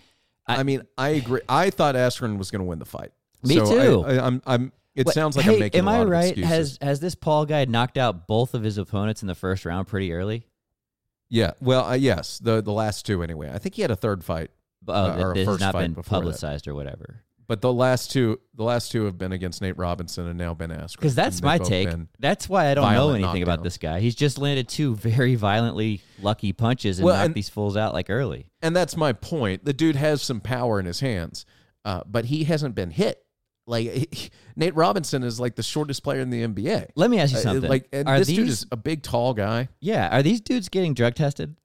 I, 0.47 0.63
mean, 0.63 0.83
I 0.97 1.09
agree. 1.09 1.41
I 1.49 1.69
thought 1.71 1.95
Askren 1.95 2.37
was 2.37 2.51
going 2.51 2.61
to 2.61 2.65
win 2.65 2.79
the 2.79 2.85
fight. 2.85 3.11
Me 3.43 3.55
So 3.55 3.65
too. 3.65 4.03
I, 4.05 4.15
I, 4.15 4.25
I'm. 4.27 4.41
I'm. 4.45 4.71
It 4.95 5.05
But, 5.05 5.13
sounds 5.13 5.37
like 5.37 5.45
hey, 5.45 5.53
I'm 5.53 5.59
making. 5.59 5.79
Am 5.79 5.87
a 5.87 5.91
lot 5.91 6.07
I 6.07 6.09
right? 6.09 6.37
Has 6.39 6.77
has 6.81 6.99
this 6.99 7.13
Paul 7.13 7.45
guy 7.45 7.65
knocked 7.65 7.97
out 7.99 8.27
both 8.27 8.53
of 8.55 8.63
his 8.63 8.77
opponents 8.79 9.21
in 9.21 9.27
the 9.27 9.35
first 9.35 9.63
round 9.65 9.87
pretty 9.87 10.11
early? 10.11 10.47
yeah. 11.29 11.51
Well, 11.61 11.85
uh, 11.85 11.93
yes. 11.93 12.39
The 12.39 12.61
the 12.61 12.71
last 12.73 13.05
two 13.05 13.21
anyway. 13.21 13.51
I 13.53 13.57
think 13.59 13.75
he 13.75 13.81
had 13.83 13.91
a 13.91 13.95
third 13.95 14.23
fight, 14.23 14.49
Uh, 14.87 15.15
that 15.15 15.23
or 15.23 15.31
a 15.31 15.35
this 15.35 15.47
has 15.47 15.59
not 15.59 15.73
fight 15.73 15.81
been 15.83 15.93
before 15.93 16.03
that. 16.03 16.23
publicized 16.25 16.67
or 16.67 16.73
whatever. 16.73 17.21
but 17.47 17.61
the 17.61 17.71
last 17.71 18.11
two, 18.11 18.39
the 18.55 18.63
last 18.63 18.91
two 18.91 19.05
have 19.05 19.17
been 19.19 19.31
against 19.31 19.61
Nate 19.61 19.77
Robinson 19.77 20.27
and 20.27 20.37
now 20.37 20.53
Ben 20.55 20.69
Askren. 20.69 20.93
Because 20.95 21.13
that's 21.15 21.41
my 21.43 21.57
take. 21.59 21.89
That's 22.19 22.49
why 22.49 22.71
I 22.71 22.73
don't 22.73 22.91
know 22.93 23.11
anything 23.11 23.43
about 23.43 23.59
knockdowns. 23.59 23.63
this 23.63 23.77
guy. 23.77 23.99
He's 23.99 24.15
just 24.15 24.37
landed 24.39 24.67
two 24.67 24.95
very 24.95 25.35
violently 25.35 26.01
lucky 26.21 26.53
punches 26.53 26.97
and 26.99 27.05
Well, 27.05 27.15
knocked 27.15 27.25
and- 27.27 27.35
these 27.35 27.49
fools 27.49 27.77
out 27.77 27.93
like 27.93 28.09
early. 28.09 28.47
and 28.63 28.75
that's 28.75 28.97
my 28.97 29.13
point. 29.13 29.63
The 29.63 29.73
dude 29.73 29.95
has 29.95 30.21
some 30.23 30.41
power 30.41 30.79
in 30.79 30.85
his 30.87 31.01
hands, 31.01 31.45
uh, 31.85 32.01
but 32.07 32.25
he 32.25 32.45
hasn't 32.45 32.73
been 32.73 32.89
hit. 32.91 33.23
Like 33.67 33.87
he- 34.13 34.29
Nate 34.55 34.75
Robinson 34.75 35.21
is 35.23 35.39
like 35.39 35.55
the 35.55 35.61
shortest 35.63 36.01
player 36.03 36.21
in 36.21 36.29
the 36.31 36.41
NBA. 36.47 36.89
Let 36.95 37.09
me 37.11 37.19
ask 37.19 37.33
you 37.33 37.37
Uh, 37.39 37.41
something. 37.41 37.69
Like, 37.69 37.87
and 37.93 38.07
are 38.07 38.17
this 38.17 38.27
these, 38.29 38.37
dude 38.37 38.47
is 38.49 38.65
a 38.71 38.77
big, 38.77 39.03
tall 39.03 39.33
guy. 39.35 39.67
yeah, 39.81 40.15
are 40.17 40.23
these 40.23 40.41
dudes 40.41 40.69
getting 40.69 40.93
drug 40.93 41.13
tested? 41.15 41.55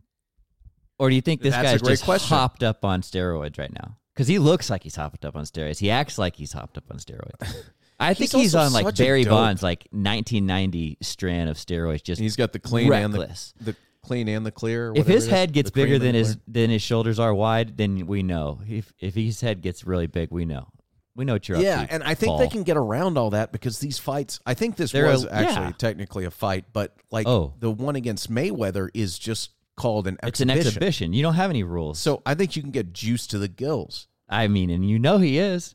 Or 0.98 1.08
do 1.08 1.14
you 1.16 1.22
think 1.22 1.40
this 1.42 1.54
That's 1.54 1.80
guy's 1.80 1.82
just 1.82 2.04
question. 2.04 2.36
hopped 2.36 2.62
up 2.62 2.84
on 2.84 3.00
steroids 3.02 3.58
right 3.58 3.72
now? 3.72 3.96
Because 4.14 4.28
he 4.28 4.38
looks 4.38 4.68
like 4.68 4.82
he's 4.82 4.94
hopped 4.94 5.24
up 5.24 5.34
on 5.34 5.44
steroids. 5.44 5.78
He 5.78 5.90
acts 5.90 6.18
like 6.18 6.36
he's 6.36 6.52
hopped 6.52 6.76
up 6.76 6.84
on 6.90 6.98
steroids. 6.98 7.40
I 8.00 8.14
think 8.14 8.32
He's 8.32 8.40
he's, 8.42 8.54
on 8.56 8.72
like 8.72 8.96
Barry. 8.96 9.24
Bonds, 9.24 9.62
like 9.62 9.86
1990 9.92 10.98
strand 11.02 11.48
of 11.48 11.56
steroids. 11.56 12.02
Just 12.02 12.20
He's 12.20 12.34
got 12.36 12.52
the 12.52 12.58
clean 12.58 12.92
and 12.92 13.14
reckless. 13.14 13.54
the, 13.60 13.72
the 13.72 13.76
clean 14.02 14.28
and 14.28 14.44
the 14.44 14.50
clear. 14.50 14.92
if 14.96 15.06
his 15.06 15.28
head 15.28 15.52
gets 15.52 15.70
bigger 15.70 15.98
than 16.00 16.14
his 16.14 16.36
than 16.48 16.68
his 16.70 16.82
shoulders 16.82 17.20
are 17.20 17.32
wide, 17.32 17.76
then 17.76 18.06
we 18.06 18.22
know. 18.24 18.60
If 18.68 18.92
if 18.98 19.14
his 19.14 19.40
head 19.40 19.60
gets 19.62 19.86
really 19.86 20.08
big, 20.08 20.30
we 20.32 20.44
know. 20.44 20.68
We 21.14 21.24
know 21.26 21.34
what 21.34 21.46
you're 21.48 21.58
yeah, 21.58 21.82
up 21.82 21.88
to. 21.88 21.94
and 21.94 22.02
I 22.02 22.14
think 22.14 22.30
Paul. 22.30 22.38
they 22.38 22.48
can 22.48 22.62
get 22.62 22.76
around 22.78 23.18
all 23.18 23.30
that 23.30 23.52
because 23.52 23.78
these 23.80 23.98
fights. 23.98 24.40
I 24.46 24.54
think 24.54 24.76
this 24.76 24.92
They're 24.92 25.06
a- 25.06 25.10
was 25.12 25.26
actually 25.26 25.66
yeah. 25.66 25.72
technically 25.76 26.24
a 26.24 26.30
fight, 26.30 26.64
but 26.72 26.96
like 27.10 27.26
Oh. 27.26 27.52
the 27.58 27.70
one 27.70 27.96
against 27.96 28.30
Mayweather 28.32 28.88
is 28.94 29.18
just 29.18 29.50
called 29.76 30.06
an 30.06 30.16
It's 30.22 30.40
an 30.40 30.48
exhibition. 30.48 30.68
exhibition. 30.68 31.12
You 31.12 31.22
don't 31.22 31.34
have 31.34 31.50
any 31.50 31.64
rules. 31.64 31.98
So 31.98 32.22
I 32.24 32.34
think 32.34 32.56
you 32.56 32.62
can 32.62 32.70
get 32.70 32.92
juice 32.94 33.26
to 33.28 33.38
the 33.38 33.48
gills. 33.48 34.06
I 34.28 34.48
mean, 34.48 34.70
and 34.70 34.88
you 34.88 34.98
know 34.98 35.18
he 35.18 35.38
is. 35.38 35.74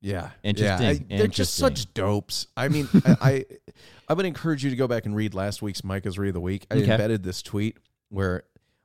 Yeah, 0.00 0.30
Interesting. 0.42 0.86
I- 0.86 0.92
they're 1.16 1.26
just 1.28 1.60
interesting. 1.60 1.86
such 1.86 1.94
dopes. 1.94 2.46
I 2.56 2.68
mean, 2.68 2.88
I, 3.04 3.16
I 3.20 3.44
I 4.08 4.14
would 4.14 4.26
encourage 4.26 4.64
you 4.64 4.70
to 4.70 4.76
go 4.76 4.88
back 4.88 5.06
and 5.06 5.14
read 5.14 5.32
last 5.32 5.62
week's 5.62 5.84
Micah's 5.84 6.18
Read 6.18 6.28
of 6.28 6.34
the 6.34 6.40
Week. 6.40 6.66
I 6.70 6.76
Okay. 6.76 6.90
embedded 6.90 7.22
this 7.22 7.40
tweet 7.40 7.76
where 8.08 8.42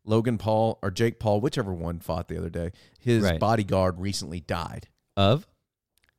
Logan 0.07 0.37
Paul 0.39 0.79
or 0.81 0.89
Jake 0.89 1.19
Paul, 1.19 1.41
whichever 1.41 1.73
one 1.73 1.99
fought 1.99 2.27
the 2.29 2.37
other 2.37 2.49
day, 2.49 2.71
his 2.99 3.23
Right. 3.23 3.39
bodyguard 3.39 3.99
recently 3.99 4.39
died. 4.39 4.87
Of 5.15 5.45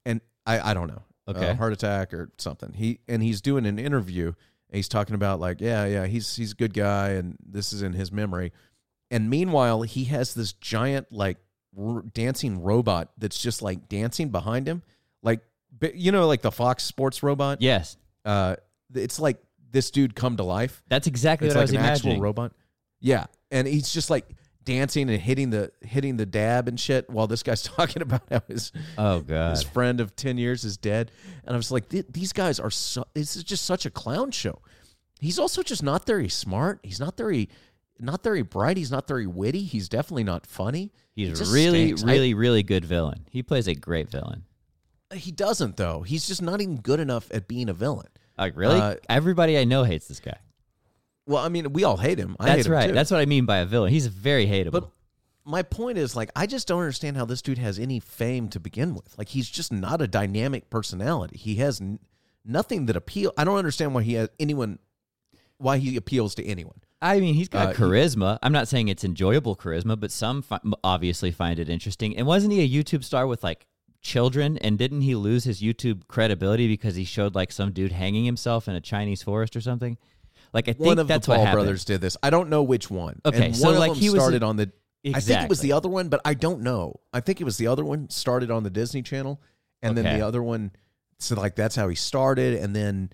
and 0.05 0.21
I, 0.47 0.71
I 0.71 0.75
don't 0.75 0.89
know, 0.89 1.03
Okay. 1.27 1.49
a 1.49 1.55
heart 1.55 1.73
attack 1.73 2.13
or 2.15 2.31
something. 2.39 2.73
He 2.75 3.01
and 3.09 3.23
he's 3.23 3.41
doing 3.41 3.67
an 3.67 3.79
interview. 3.79 4.27
And 4.71 4.77
he's 4.77 4.89
talking 4.89 5.15
about 5.15 5.41
like, 5.41 5.61
yeah, 5.63 5.87
yeah, 5.87 6.07
he's 6.07 6.37
he's 6.37 6.53
a 6.53 6.55
good 6.55 6.75
guy, 6.75 7.11
and 7.11 7.37
this 7.45 7.73
is 7.73 7.81
in 7.83 7.95
his 7.95 8.13
memory. 8.13 8.53
And 9.11 9.31
meanwhile, 9.31 9.81
he 9.83 10.05
has 10.05 10.35
this 10.35 10.53
giant 10.53 11.11
like 11.11 11.39
r- 11.81 12.03
dancing 12.13 12.63
robot 12.63 13.11
that's 13.17 13.41
just 13.41 13.63
like 13.63 13.89
dancing 13.89 14.29
behind 14.29 14.69
him, 14.69 14.83
like 15.23 15.41
bi- 15.73 15.93
you 15.95 16.13
know, 16.13 16.27
like 16.27 16.43
the 16.43 16.53
Fox 16.53 16.85
Sports 16.85 17.23
robot. 17.23 17.63
yes, 17.63 17.97
Uh, 18.27 18.57
it's 18.95 19.19
like 19.19 19.43
this 19.71 19.91
dude 19.91 20.15
come 20.15 20.37
to 20.37 20.43
life. 20.45 20.83
that's 20.89 21.07
exactly 21.07 21.49
what 21.49 21.55
like 21.55 21.61
I 21.61 21.63
was 21.63 21.71
an 21.71 21.77
imagining. 21.77 22.13
actual 22.13 22.23
robot. 22.23 22.53
Yeah, 23.01 23.25
and 23.51 23.67
he's 23.67 23.93
just 23.93 24.11
like 24.11 24.27
dancing 24.65 25.09
and 25.09 25.21
hitting 25.21 25.49
the 25.51 25.73
hitting 25.83 26.17
the 26.19 26.27
dab 26.27 26.69
and 26.69 26.79
shit 26.79 27.09
while 27.09 27.27
this 27.27 27.43
guy's 27.43 27.63
talking 27.77 28.03
about 28.03 28.23
how 28.31 28.43
his 28.49 28.73
oh 28.99 29.21
god, 29.21 29.51
his 29.51 29.63
friend 29.63 30.01
of 30.01 30.15
10 30.17 30.37
years 30.39 30.65
is 30.65 30.77
dead. 30.77 31.11
And 31.45 31.55
i 31.55 31.57
was 31.57 31.71
like 31.71 31.89
these 31.89 32.33
guys 32.33 32.61
are 32.61 32.71
so 32.71 33.05
this 33.15 33.37
is 33.37 33.45
just 33.45 33.65
such 33.65 33.87
a 33.87 33.91
clown 33.91 34.31
show. 34.31 34.61
He's 35.21 35.39
also 35.39 35.63
just 35.63 35.83
not 35.83 36.07
very 36.07 36.29
smart. 36.29 36.81
He's 36.83 37.01
not 37.01 37.17
very 37.17 37.49
not 37.99 38.23
very 38.23 38.43
bright. 38.43 38.77
He's 38.77 38.93
not 38.93 39.09
very 39.09 39.27
witty. 39.27 39.65
He's 39.65 39.89
definitely 39.89 40.23
not 40.25 40.47
funny. 40.47 40.93
He's 41.17 41.37
just 41.39 41.53
really, 41.53 41.87
stinks. 41.87 42.05
I- 42.05 42.13
really, 42.13 42.35
really 42.35 42.63
good 42.63 42.85
villain. 42.85 43.27
He 43.31 43.43
plays 43.43 43.67
a 43.67 43.75
great 43.75 44.09
villain. 44.11 44.45
he 45.13 45.33
doesn't 45.33 45.77
though. 45.77 46.03
He's 46.03 46.29
just 46.29 46.43
not 46.43 46.61
even 46.61 46.77
good 46.77 47.01
enough 47.01 47.29
at 47.33 47.49
being 47.49 47.69
a 47.69 47.75
villain. 47.75 48.07
Like 48.37 48.57
really, 48.57 48.79
Uh, 48.79 48.95
everybody 49.09 49.59
I 49.59 49.65
know 49.65 49.83
hates 49.83 50.07
this 50.07 50.21
guy. 50.21 50.39
Well 51.29 51.45
i 51.45 51.49
mean 51.49 51.73
we 51.73 51.85
all 51.85 51.97
hate 51.99 52.19
him 52.19 52.35
I 52.41 52.49
hate 52.49 52.57
That's 52.57 52.67
him 52.67 52.73
right. 52.73 52.87
too. 52.89 52.93
That's 52.95 53.11
what 53.13 53.21
I 53.21 53.27
mean 53.27 53.45
by 53.47 53.59
a 53.59 53.67
villain. 53.67 53.93
He's 53.93 54.07
very 54.09 54.47
hateable. 54.47 54.73
But 54.73 54.91
my 55.45 55.63
point 55.63 55.97
is 55.99 56.17
like 56.17 56.31
I 56.35 56.47
just 56.47 56.67
don't 56.69 56.81
understand 56.81 57.17
how 57.17 57.25
this 57.25 57.41
dude 57.43 57.59
has 57.59 57.79
any 57.79 58.01
fame 58.01 58.49
to 58.49 58.59
begin 58.61 58.95
with. 58.95 59.17
Like 59.17 59.29
he's 59.29 59.49
just 59.49 59.73
not 59.73 60.03
a 60.03 60.09
dynamic 60.09 60.69
personality. 60.71 61.37
He 61.39 61.55
has 61.57 61.81
n- 61.81 62.01
nothing 62.45 62.87
that 62.87 62.97
appeal. 62.97 63.33
I 63.39 63.45
don't 63.45 63.57
understand 63.57 63.95
why 63.95 64.03
he 64.03 64.15
has 64.15 64.29
anyone 64.41 64.79
why 65.59 65.79
he 65.79 65.97
appeals 65.97 66.35
to 66.37 66.45
anyone. 66.45 66.81
I 67.01 67.21
mean, 67.21 67.35
he's 67.35 67.49
got 67.49 67.69
Uh, 67.69 67.71
he- 67.73 67.77
charisma. 67.83 68.39
I'm 68.43 68.53
not 68.53 68.69
saying 68.69 68.89
it's 68.89 69.05
enjoyable 69.05 69.57
charisma, 69.57 69.99
but 69.99 70.11
some 70.11 70.43
fi- 70.43 70.61
obviously 70.85 71.31
find 71.31 71.59
it 71.59 71.69
interesting. 71.69 72.17
And 72.17 72.27
wasn't 72.27 72.53
he 72.53 72.61
a 72.61 72.69
YouTube 72.83 73.03
star 73.05 73.27
with 73.27 73.43
like 73.43 73.67
children? 74.03 74.59
And 74.59 74.79
didn't 74.79 75.01
he 75.03 75.15
lose 75.15 75.45
his 75.45 75.61
YouTube 75.63 76.07
credibility 76.09 76.69
because 76.69 76.95
he 76.97 77.05
showed 77.05 77.35
like 77.35 77.53
some 77.53 77.73
dude 77.73 77.93
hanging 77.93 78.25
himself 78.25 78.69
in 78.69 78.75
a 78.75 78.81
Chinese 78.81 79.23
forest 79.23 79.57
or 79.57 79.61
something? 79.61 79.97
Like 80.53 80.69
I 80.69 80.73
think 80.73 80.87
one 80.87 80.99
of 80.99 81.09
that's 81.09 81.27
the 81.27 81.31
what 81.33 81.37
Paul 81.37 81.45
happened. 81.47 81.65
brothers 81.65 81.85
did 81.85 82.01
this. 82.01 82.17
I 82.23 82.31
don't 82.31 82.49
know 82.49 82.63
which 82.63 82.91
one. 82.91 83.21
Okay, 83.25 83.47
and 83.47 83.57
so, 83.57 83.67
one 83.67 83.75
of 83.75 83.81
like, 83.81 83.91
them 83.93 84.01
he 84.01 84.11
was 84.11 84.21
started 84.21 84.43
on 84.43 84.57
the. 84.57 84.71
I 85.05 85.13
think 85.21 85.43
it 85.43 85.49
was 85.49 85.59
Exactly. 85.61 85.69
the 85.69 85.73
other 85.75 85.89
one, 85.89 86.09
but 86.09 86.21
I 86.25 86.35
don't 86.35 86.61
know. 86.63 87.01
I 87.13 87.21
think 87.21 87.41
it 87.41 87.45
was 87.45 87.57
the 87.57 87.69
other 87.69 87.85
one 87.85 88.11
started 88.11 88.51
on 88.51 88.63
the 88.65 88.71
Disney 88.71 89.01
Channel, 89.03 89.41
and 89.81 89.97
then 89.97 90.07
Okay. 90.07 90.19
the 90.19 90.27
other 90.27 90.43
one. 90.43 90.73
So 91.19 91.35
like 91.37 91.55
that's 91.55 91.77
how 91.77 91.89
he 91.89 91.95
started, 91.95 92.55
and 92.55 92.75
then. 92.75 93.11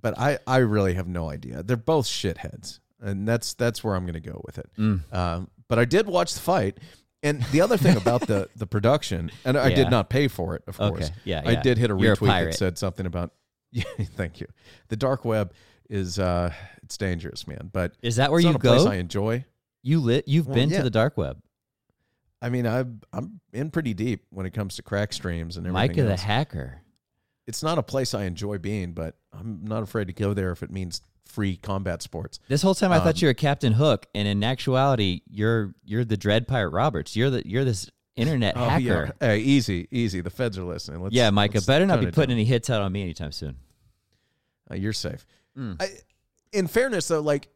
But 0.00 0.18
I 0.18 0.38
I 0.46 0.58
really 0.58 0.94
have 0.94 1.06
no 1.06 1.30
idea. 1.30 1.62
They're 1.62 1.76
both 1.76 2.06
shitheads, 2.06 2.80
and 3.00 3.26
that's 3.26 3.54
that's 3.54 3.82
where 3.82 3.94
I'm 3.94 4.04
going 4.04 4.14
to 4.14 4.20
go 4.20 4.40
with 4.44 4.58
it. 4.58 4.68
Mm. 4.78 5.00
Um, 5.14 5.50
but 5.68 5.78
I 5.78 5.84
did 5.84 6.06
watch 6.06 6.34
the 6.34 6.40
fight. 6.40 6.78
And 7.22 7.42
the 7.52 7.62
other 7.62 7.78
thing 7.78 7.96
about 7.96 8.26
the 8.26 8.50
the 8.56 8.66
production, 8.66 9.30
and 9.46 9.56
I 9.56 9.68
Yeah. 9.68 9.76
did 9.76 9.90
not 9.90 10.10
pay 10.10 10.28
for 10.28 10.56
it, 10.56 10.62
of 10.66 10.76
course. 10.76 11.06
Okay, 11.06 11.14
yeah, 11.24 11.40
I 11.42 11.52
yeah. 11.52 11.62
did 11.62 11.78
hit 11.78 11.90
a 11.90 11.96
You're 11.98 12.12
a 12.12 12.16
retweet 12.16 12.44
that 12.50 12.54
said 12.54 12.76
something 12.78 13.06
about. 13.06 13.32
Yeah, 13.72 13.82
thank 14.14 14.40
you. 14.40 14.46
The 14.88 14.94
dark 14.96 15.24
web 15.24 15.52
is 15.94 16.18
uh 16.18 16.52
it's 16.82 16.96
dangerous, 16.98 17.46
man. 17.46 17.70
But 17.72 17.92
Is 18.02 18.16
that 18.16 18.30
where 18.30 18.40
it's 18.40 18.44
you 18.46 18.52
not 18.52 18.56
a 18.56 18.68
place 18.68 18.84
go? 18.84 18.90
I 18.90 18.96
enjoy. 18.96 19.44
you 19.82 20.00
lit. 20.00 20.28
You've 20.28 20.46
Well, 20.46 20.54
been 20.56 20.70
yeah. 20.70 20.78
to 20.78 20.82
the 20.84 20.90
dark 20.90 21.16
web. 21.16 21.38
I 22.42 22.50
mean, 22.50 22.66
I 22.66 22.84
I'm 23.12 23.40
in 23.52 23.70
pretty 23.70 23.94
deep 23.94 24.24
when 24.30 24.44
it 24.46 24.50
comes 24.52 24.76
to 24.76 24.82
crack 24.82 25.12
streams 25.12 25.56
and 25.56 25.66
everything. 25.66 25.88
Micah 25.90 26.02
the 26.02 26.10
else. 26.12 26.22
hacker. 26.22 26.80
It's 27.46 27.62
not 27.62 27.78
a 27.78 27.82
place 27.82 28.14
I 28.14 28.24
enjoy 28.24 28.58
being, 28.58 28.92
but 28.92 29.16
I'm 29.32 29.60
not 29.64 29.82
afraid 29.82 30.06
to 30.08 30.12
go 30.14 30.32
there 30.34 30.50
if 30.50 30.62
it 30.62 30.70
means 30.70 31.00
free 31.26 31.56
combat 31.56 32.02
sports. 32.02 32.38
This 32.48 32.62
whole 32.62 32.74
time 32.74 32.90
I 32.92 32.96
Um, 32.98 33.02
thought 33.04 33.20
you 33.22 33.28
were 33.28 33.34
Captain 33.34 33.72
Hook, 33.74 34.06
and 34.14 34.26
in 34.28 34.42
actuality, 34.44 35.22
you're 35.30 35.74
you're 35.84 36.04
the 36.04 36.16
Dread 36.16 36.46
Pirate 36.48 36.70
Roberts. 36.70 37.14
You're 37.16 37.30
the 37.30 37.42
you're 37.46 37.64
this 37.64 37.90
internet 38.16 38.56
Oh, 38.56 38.68
hacker. 38.68 38.82
yeah. 39.20 39.26
Hey, 39.28 39.38
easy, 39.40 39.88
easy. 39.90 40.20
The 40.20 40.30
feds 40.30 40.56
are 40.58 40.64
listening. 40.64 41.02
Let's, 41.02 41.14
Yeah, 41.14 41.30
Micah, 41.30 41.60
better 41.62 41.84
not 41.86 42.00
be 42.00 42.06
putting 42.06 42.28
down. 42.28 42.38
any 42.38 42.44
hits 42.44 42.68
out 42.70 42.80
on 42.82 42.92
me 42.92 43.02
anytime 43.02 43.32
soon. 43.32 43.56
Uh, 44.70 44.74
you're 44.76 44.92
safe. 44.92 45.26
Mm. 45.58 45.80
I, 45.80 45.88
in 46.52 46.66
fairness, 46.66 47.08
though, 47.08 47.20
like 47.20 47.48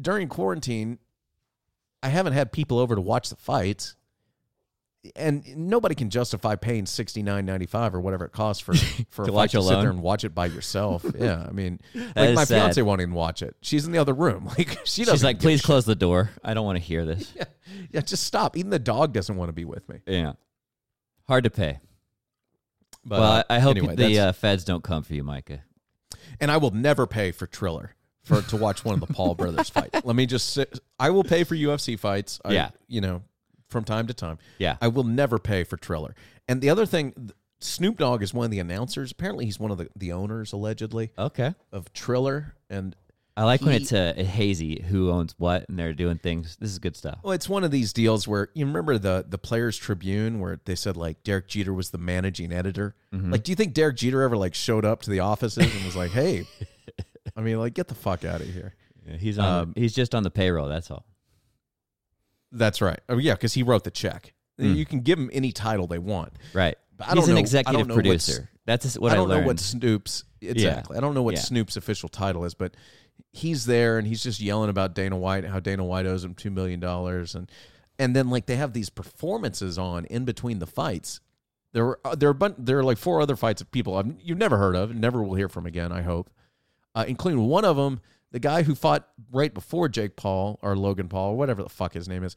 during 0.00 0.28
quarantine, 0.28 0.98
I 2.02 2.08
haven't 2.08 2.32
had 2.34 2.52
people 2.52 2.78
over 2.78 2.94
to 2.94 3.00
watch 3.00 3.30
the 3.30 3.36
fights, 3.36 3.96
and 5.16 5.44
nobody 5.56 5.94
can 5.94 6.10
justify 6.10 6.54
paying 6.56 6.86
sixty 6.86 7.22
nine 7.22 7.46
ninety 7.46 7.66
five 7.66 7.94
or 7.94 8.00
whatever 8.00 8.24
it 8.24 8.32
costs 8.32 8.62
for 8.62 8.74
for 9.10 9.24
a 9.24 9.32
fight 9.32 9.50
to 9.50 9.62
sit 9.62 9.80
there 9.80 9.90
and 9.90 10.02
watch 10.02 10.24
it 10.24 10.34
by 10.34 10.46
yourself. 10.46 11.04
yeah, 11.18 11.46
I 11.48 11.52
mean, 11.52 11.80
like 11.94 12.34
my 12.34 12.44
sad. 12.44 12.60
fiance 12.60 12.82
won't 12.82 13.00
even 13.00 13.14
watch 13.14 13.42
it. 13.42 13.56
She's 13.60 13.86
in 13.86 13.92
the 13.92 13.98
other 13.98 14.14
room. 14.14 14.50
Like 14.58 14.78
she 14.84 15.02
doesn't. 15.02 15.16
She's 15.16 15.24
like, 15.24 15.40
please 15.40 15.60
shit." 15.60 15.66
close 15.66 15.84
the 15.84 15.94
door. 15.96 16.30
I 16.42 16.54
don't 16.54 16.64
want 16.64 16.76
to 16.76 16.82
hear 16.82 17.04
this. 17.04 17.32
Yeah, 17.34 17.44
yeah, 17.90 18.00
just 18.02 18.24
stop. 18.24 18.56
Even 18.56 18.70
the 18.70 18.78
dog 18.78 19.12
doesn't 19.12 19.36
want 19.36 19.48
to 19.48 19.52
be 19.52 19.64
with 19.64 19.88
me. 19.88 20.00
Yeah. 20.06 20.34
Hard 21.26 21.44
to 21.44 21.50
pay. 21.50 21.80
But 23.04 23.20
well, 23.20 23.32
uh, 23.32 23.42
I 23.50 23.58
hope 23.58 23.76
anyway, 23.76 23.96
the 23.96 24.20
uh, 24.20 24.32
feds 24.32 24.64
don't 24.64 24.82
come 24.82 25.02
for 25.02 25.14
you, 25.14 25.24
Micah. 25.24 25.62
And 26.40 26.50
I 26.50 26.56
will 26.56 26.70
never 26.70 27.06
pay 27.06 27.32
for 27.32 27.46
Triller 27.46 27.94
for 28.22 28.40
to 28.42 28.56
watch 28.56 28.84
one 28.84 28.94
of 28.94 29.06
the 29.06 29.12
Paul 29.12 29.34
brothers 29.34 29.68
fight. 29.68 29.90
Let 30.04 30.16
me 30.16 30.26
just 30.26 30.50
say, 30.54 30.66
I 30.98 31.10
will 31.10 31.24
pay 31.24 31.44
for 31.44 31.54
UFC 31.54 31.98
fights. 31.98 32.40
I, 32.44 32.52
Yeah. 32.54 32.70
you 32.88 33.00
know, 33.00 33.22
from 33.68 33.84
time 33.84 34.06
to 34.06 34.14
time. 34.14 34.38
Yeah. 34.58 34.76
I 34.80 34.88
will 34.88 35.04
never 35.04 35.38
pay 35.38 35.64
for 35.64 35.76
Triller. 35.76 36.14
And 36.48 36.60
the 36.60 36.70
other 36.70 36.86
thing, 36.86 37.30
Snoop 37.60 37.98
Dogg 37.98 38.22
is 38.22 38.32
one 38.32 38.44
of 38.46 38.50
the 38.50 38.58
announcers. 38.60 39.12
Apparently, 39.12 39.44
he's 39.46 39.58
one 39.58 39.70
of 39.70 39.78
the, 39.78 39.88
the 39.96 40.12
owners, 40.12 40.52
allegedly, 40.52 41.10
Okay. 41.18 41.54
of 41.72 41.92
Triller. 41.92 42.54
And 42.70 42.94
I 43.36 43.42
like 43.44 43.62
when 43.62 43.72
He- 43.72 43.76
it's 43.82 43.92
uh, 43.92 44.14
hazy 44.16 44.80
who 44.88 45.10
owns 45.10 45.34
what 45.38 45.68
and 45.68 45.76
they're 45.78 45.92
doing 45.92 46.18
things. 46.18 46.56
This 46.60 46.70
is 46.70 46.78
good 46.78 46.94
stuff. 46.96 47.18
well, 47.24 47.32
it's 47.32 47.48
one 47.48 47.64
of 47.64 47.72
these 47.72 47.92
deals 47.92 48.28
where 48.28 48.48
you 48.54 48.64
remember 48.64 48.96
the 48.96 49.24
the 49.28 49.38
Players 49.38 49.76
Tribune 49.76 50.38
where 50.38 50.60
they 50.64 50.76
said 50.76 50.96
like 50.96 51.22
Derek 51.24 51.48
Jeter 51.48 51.72
was 51.74 51.90
the 51.90 51.98
managing 51.98 52.52
editor. 52.52 52.94
Mm-hmm. 53.12 53.32
Like, 53.32 53.42
do 53.42 53.50
you 53.50 53.56
think 53.56 53.74
Derek 53.74 53.96
Jeter 53.96 54.22
ever 54.22 54.36
like 54.36 54.54
showed 54.54 54.84
up 54.84 55.02
to 55.02 55.10
the 55.10 55.20
offices 55.20 55.74
and 55.74 55.84
was 55.84 55.96
like, 55.96 56.12
"Hey"? 56.12 56.46
I 57.36 57.40
mean, 57.40 57.58
like, 57.58 57.74
get 57.74 57.88
the 57.88 57.94
fuck 57.96 58.24
out 58.24 58.40
of 58.40 58.46
here. 58.46 58.74
Yeah, 59.08 59.16
he's 59.16 59.38
on. 59.38 59.62
Um, 59.62 59.72
he's 59.76 59.94
just 59.94 60.14
on 60.14 60.22
the 60.22 60.30
payroll. 60.30 60.68
That's 60.68 60.90
all. 60.90 61.04
That's 62.52 62.80
right. 62.80 63.00
Oh 63.08 63.18
yeah, 63.18 63.34
because 63.34 63.52
he 63.54 63.62
wrote 63.64 63.82
the 63.84 63.90
check. 63.90 64.32
Mm. 64.60 64.76
You 64.76 64.86
can 64.86 65.00
give 65.00 65.18
them 65.18 65.28
any 65.32 65.50
title 65.50 65.88
they 65.88 65.98
want. 65.98 66.32
Right. 66.52 66.76
But 66.96 67.08
I 67.08 67.10
he's 67.10 67.14
don't 67.22 67.24
an 67.24 67.30
know- 67.34 67.36
I 67.38 67.40
executive 67.40 67.78
don't 67.80 67.88
know 67.88 67.94
what's- 67.96 68.26
producer. 68.26 68.50
That's 68.66 68.98
what 68.98 69.10
I 69.10 69.14
I, 69.14 69.16
don't 69.16 69.28
know 69.28 69.40
what 69.42 69.60
Snoop's 69.60 70.24
exactly. 70.40 70.96
I 70.96 71.00
don't 71.00 71.14
know 71.14 71.22
what 71.22 71.34
Yeah. 71.34 71.40
Snoop's 71.40 71.76
official 71.76 72.08
title 72.08 72.44
is, 72.44 72.54
but 72.54 72.74
he's 73.32 73.66
there 73.66 73.98
and 73.98 74.06
he's 74.06 74.22
just 74.22 74.40
yelling 74.40 74.70
about 74.70 74.94
Dana 74.94 75.16
White, 75.16 75.44
and 75.44 75.52
how 75.52 75.60
Dana 75.60 75.84
White 75.84 76.06
owes 76.06 76.24
him 76.24 76.34
two 76.34 76.50
million 76.50 76.80
dollars, 76.80 77.34
and 77.34 77.50
and 77.98 78.16
then 78.16 78.30
like 78.30 78.46
they 78.46 78.56
have 78.56 78.72
these 78.72 78.90
performances 78.90 79.78
on 79.78 80.04
in 80.06 80.24
between 80.24 80.58
the 80.60 80.66
fights. 80.66 81.20
There 81.72 81.84
were 81.84 82.00
uh, 82.04 82.14
there 82.14 82.28
are 82.28 82.32
a 82.32 82.34
bun- 82.34 82.54
there 82.58 82.78
are 82.78 82.84
like 82.84 82.98
four 82.98 83.20
other 83.20 83.36
fights 83.36 83.60
of 83.60 83.70
people 83.70 83.96
I've, 83.96 84.14
you've 84.22 84.38
never 84.38 84.56
heard 84.58 84.76
of, 84.76 84.94
never 84.94 85.22
will 85.22 85.34
hear 85.34 85.48
from 85.48 85.66
again. 85.66 85.92
I 85.92 86.02
hope, 86.02 86.30
uh, 86.94 87.04
including 87.06 87.40
one 87.46 87.64
of 87.64 87.76
them, 87.76 88.00
the 88.30 88.38
guy 88.40 88.62
who 88.62 88.74
fought 88.74 89.08
right 89.30 89.52
before 89.52 89.88
Jake 89.88 90.16
Paul 90.16 90.58
or 90.62 90.76
Logan 90.76 91.08
Paul 91.08 91.32
or 91.32 91.36
whatever 91.36 91.62
the 91.62 91.68
fuck 91.68 91.92
his 91.92 92.08
name 92.08 92.24
is. 92.24 92.34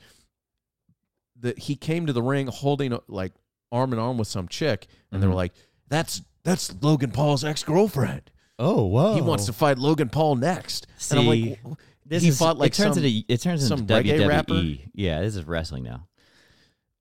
That 1.39 1.59
he 1.59 1.75
came 1.75 2.07
to 2.07 2.13
the 2.13 2.21
ring 2.23 2.47
holding 2.47 2.97
like 3.07 3.31
arm 3.71 3.93
in 3.93 3.99
arm 3.99 4.17
with 4.17 4.27
some 4.27 4.47
chick, 4.47 4.87
and 5.11 5.21
they 5.21 5.27
were 5.27 5.33
Mhm. 5.33 5.37
like, 5.37 5.53
"That's 5.89 6.21
that's 6.43 6.73
Logan 6.81 7.11
Paul's 7.11 7.43
ex 7.43 7.63
girlfriend. 7.63 8.29
oh, 8.59 8.85
whoa. 8.85 9.15
He 9.15 9.21
wants 9.21 9.45
to 9.45 9.53
fight 9.53 9.77
Logan 9.77 10.09
Paul 10.09 10.35
next." 10.35 10.87
and 11.11 11.19
I'm 11.19 11.25
See, 11.25 11.49
like, 11.49 11.57
"W- 11.63 11.75
This 12.05 12.23
he 12.23 12.29
is, 12.29 12.39
fought 12.39 12.57
like 12.57 12.71
it 12.73 12.75
turns 12.75 12.95
some- 12.95 13.03
into 13.05 13.23
it 13.27 13.41
turns 13.41 13.63
into 13.69 13.77
some 13.77 13.87
reggae 13.87 14.19
WWE. 14.19 14.27
rapper? 14.27 14.63
Yeah, 14.93 15.21
this 15.21 15.35
is 15.35 15.43
wrestling 15.45 15.83
now. 15.83 16.07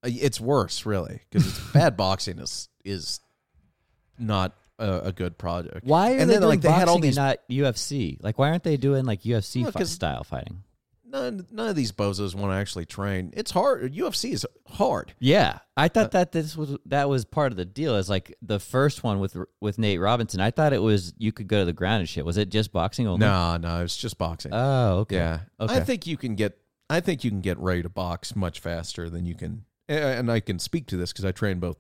Uh, 0.05 0.11
it's 0.13 0.41
worse, 0.41 0.85
really, 0.85 1.21
because 1.31 1.47
it's 1.47 1.59
bad 1.73 1.97
boxing 1.97 2.39
is 2.39 2.69
is 2.85 3.21
not 4.19 4.55
a, 4.79 5.01
a 5.05 5.13
good 5.13 5.39
project. 5.39 5.85
Why 5.85 6.13
are 6.15 6.19
And 6.19 6.29
they 6.29 6.35
then, 6.35 6.43
doing 6.43 6.51
like, 6.51 6.61
they 6.61 6.71
had 6.71 6.89
all 6.89 6.99
these- 6.99 7.17
and 7.17 7.27
not 7.27 7.39
UFC? 7.51 8.19
Like, 8.23 8.39
why 8.39 8.51
aren't 8.51 8.63
they 8.65 8.77
doing 8.77 9.05
like 9.05 9.23
UFC 9.23 9.65
style 9.87 10.25
fighting? 10.25 10.63
None 11.17 11.47
none 11.51 11.69
of 11.69 11.77
these 11.77 11.93
bozos 11.93 12.35
want 12.35 12.53
to 12.53 12.57
actually 12.57 12.85
train. 12.85 13.33
It's 13.37 13.51
hard. 13.51 13.95
UFC 13.95 14.33
is 14.33 14.47
hard. 14.69 15.15
Yeah, 15.19 15.59
I 15.77 15.87
Uh, 15.87 15.89
thought 15.89 16.11
that 16.13 16.33
this 16.33 16.57
was 16.57 16.77
that 16.87 17.09
was 17.09 17.25
part 17.25 17.53
of 17.53 17.57
the 17.57 17.65
deal. 17.65 17.97
Is 17.97 18.09
like 18.11 18.35
the 18.43 18.59
first 18.61 19.03
one 19.03 19.19
with 19.19 19.37
with 19.61 19.79
Nate 19.79 20.01
Robinson. 20.01 20.41
I 20.41 20.51
thought 20.51 20.73
it 20.73 20.83
was 20.83 21.15
you 21.19 21.33
could 21.33 21.49
go 21.49 21.61
to 21.61 21.65
the 21.65 21.73
ground 21.73 22.01
and 22.01 22.09
shit. 22.09 22.25
Was 22.25 22.37
it 22.37 22.51
just 22.51 22.73
boxing 22.73 23.07
only? 23.07 23.21
No, 23.27 23.57
no, 23.57 23.79
it 23.79 23.83
was 23.83 23.97
just 23.97 24.19
boxing. 24.19 24.53
Oh, 24.55 24.99
okay. 25.01 25.17
yeah, 25.17 25.41
I 25.59 25.81
think 25.81 26.07
you 26.07 26.17
can 26.17 26.35
get. 26.35 26.59
I 26.91 27.01
think 27.01 27.25
you 27.25 27.31
can 27.31 27.41
get 27.41 27.59
ready 27.59 27.83
to 27.83 27.89
box 27.89 28.37
much 28.37 28.61
faster 28.61 29.09
than 29.11 29.27
you 29.27 29.35
can. 29.35 29.65
And 29.89 30.31
I 30.31 30.41
can 30.41 30.59
speak 30.59 30.87
to 30.89 30.97
this 30.97 31.13
because 31.13 31.25
I 31.25 31.33
train 31.33 31.59
both 31.61 31.79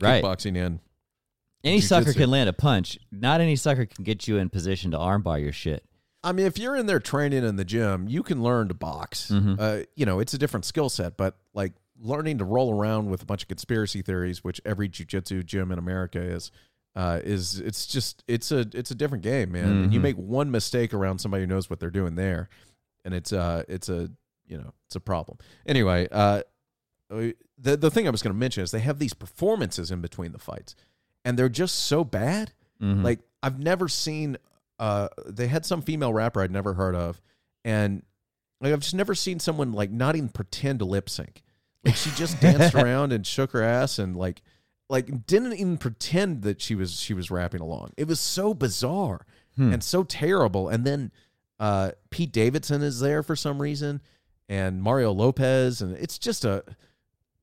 Right. 0.00 0.22
kickboxing 0.24 0.56
and 0.56 0.80
Any 1.62 1.80
sucker 1.82 2.04
Jiu-jitsu. 2.04 2.20
can 2.20 2.30
land 2.30 2.48
a 2.48 2.54
punch. 2.54 2.98
Not 3.12 3.40
any 3.42 3.56
sucker 3.56 3.84
can 3.84 4.02
get 4.04 4.26
you 4.28 4.38
in 4.38 4.48
position 4.48 4.92
to 4.92 4.96
armbar 4.96 5.42
your 5.42 5.52
shit. 5.52 5.84
I 6.22 6.32
mean, 6.32 6.46
if 6.46 6.58
you're 6.58 6.76
in 6.76 6.86
there 6.86 7.00
training 7.00 7.44
in 7.44 7.56
the 7.56 7.64
gym, 7.64 8.08
you 8.08 8.22
can 8.22 8.42
learn 8.42 8.68
to 8.68 8.74
box. 8.74 9.30
Mhm. 9.30 9.56
Uh, 9.58 9.84
you 9.96 10.04
know, 10.04 10.20
it's 10.20 10.34
a 10.34 10.38
different 10.38 10.64
skill 10.66 10.88
set, 10.90 11.16
but 11.16 11.38
like 11.54 11.72
learning 11.98 12.38
to 12.38 12.44
roll 12.44 12.72
around 12.74 13.08
with 13.10 13.22
a 13.22 13.24
bunch 13.26 13.42
of 13.42 13.48
conspiracy 13.48 14.02
theories, 14.02 14.44
which 14.44 14.60
every 14.64 14.88
jujitsu 14.88 15.44
gym 15.44 15.72
in 15.72 15.78
America 15.78 16.20
is, 16.20 16.50
uh, 16.94 17.20
is 17.24 17.58
it's 17.60 17.86
just 17.86 18.22
it's 18.28 18.50
a 18.52 18.66
it's 18.74 18.90
a 18.90 18.94
different 18.94 19.22
game, 19.24 19.52
man. 19.52 19.84
And 19.84 19.92
you 19.92 20.00
Mhm. 20.00 20.02
make 20.02 20.16
one 20.16 20.50
mistake 20.50 20.92
around 20.92 21.20
somebody 21.20 21.44
who 21.44 21.46
knows 21.46 21.70
what 21.70 21.80
they're 21.80 21.90
doing 21.90 22.16
there, 22.16 22.48
and 23.04 23.14
it's 23.14 23.32
uh 23.32 23.62
it's 23.68 23.88
a 23.88 24.10
you 24.46 24.58
know 24.58 24.74
it's 24.86 24.96
a 24.96 25.00
problem. 25.00 25.38
Anyway, 25.66 26.08
uh, 26.10 26.42
the 27.08 27.34
the 27.76 27.90
thing 27.90 28.06
I 28.06 28.10
was 28.10 28.22
going 28.22 28.34
to 28.34 28.38
mention 28.38 28.62
is 28.62 28.70
they 28.70 28.80
have 28.80 28.98
these 28.98 29.14
performances 29.14 29.90
in 29.90 30.00
between 30.00 30.32
the 30.32 30.38
fights, 30.38 30.74
and 31.24 31.38
they're 31.38 31.48
just 31.48 31.76
so 31.76 32.04
bad. 32.04 32.52
Mhm. 32.82 33.02
Like 33.04 33.20
I've 33.42 33.58
never 33.58 33.88
seen. 33.88 34.36
Uh, 34.80 35.08
they 35.26 35.46
had 35.46 35.64
some 35.64 35.82
female 35.82 36.12
rapper 36.12 36.40
I'd 36.40 36.50
never 36.50 36.74
heard 36.74 36.96
of, 36.96 37.20
and 37.64 38.02
like 38.60 38.72
I've 38.72 38.80
just 38.80 38.94
never 38.94 39.14
seen 39.14 39.38
someone 39.38 39.72
like 39.72 39.90
not 39.92 40.16
even 40.16 40.28
pretend 40.30 40.80
to 40.80 40.84
lip 40.86 41.08
sync. 41.08 41.42
Like 41.84 41.94
she 41.96 42.10
just 42.10 42.40
danced 42.40 42.74
around 42.74 43.12
and 43.12 43.24
shook 43.26 43.52
her 43.52 43.62
ass 43.62 43.98
and 43.98 44.16
like 44.16 44.42
like 44.88 45.26
didn't 45.26 45.52
even 45.52 45.76
pretend 45.78 46.42
that 46.42 46.60
she 46.60 46.74
was 46.74 46.98
she 46.98 47.14
was 47.14 47.30
rapping 47.30 47.60
along. 47.60 47.90
It 47.96 48.08
was 48.08 48.18
so 48.20 48.54
bizarre 48.54 49.24
Hmm. 49.56 49.72
and 49.72 49.82
so 49.84 50.02
terrible. 50.04 50.68
And 50.68 50.84
then 50.84 51.10
uh, 51.58 51.90
Pete 52.10 52.32
Davidson 52.32 52.82
is 52.82 53.00
there 53.00 53.22
for 53.22 53.34
some 53.36 53.60
reason, 53.60 54.00
and 54.48 54.82
Mario 54.82 55.12
Lopez, 55.12 55.82
and 55.82 55.96
it's 55.96 56.18
just 56.18 56.44
a 56.44 56.64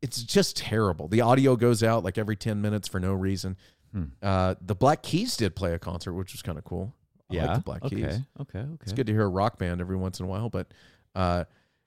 it's 0.02 0.24
just 0.24 0.56
terrible. 0.58 1.08
The 1.08 1.22
audio 1.22 1.56
goes 1.56 1.84
out 1.84 2.04
like 2.04 2.18
every 2.18 2.36
ten 2.36 2.62
minutes 2.62 2.88
for 2.88 3.00
no 3.00 3.14
reason. 3.14 3.58
Hmm. 3.92 4.04
Uh, 4.22 4.56
the 4.62 4.76
Black 4.76 5.02
Keys 5.04 5.36
did 5.38 5.56
play 5.56 5.74
a 5.74 5.80
concert, 5.80 6.14
which 6.14 6.32
was 6.34 6.42
kind 6.42 6.58
of 6.58 6.64
cool. 6.64 6.94
I 7.30 7.34
yeah. 7.36 7.46
like 7.48 7.56
the 7.56 7.64
Black 7.64 7.84
okay. 7.86 7.96
Keys. 7.96 8.06
Okay. 8.42 8.60
Okay. 8.60 8.68
It's 8.82 8.94
good 8.94 9.08
to 9.08 9.14
hear 9.14 9.24
a 9.24 9.30
rock 9.30 9.58
band 9.58 9.82
every 9.82 9.98
once 9.98 10.20
in 10.20 10.26
a 10.26 10.30
while, 10.30 10.50
but 10.50 10.68
uh, 11.16 11.44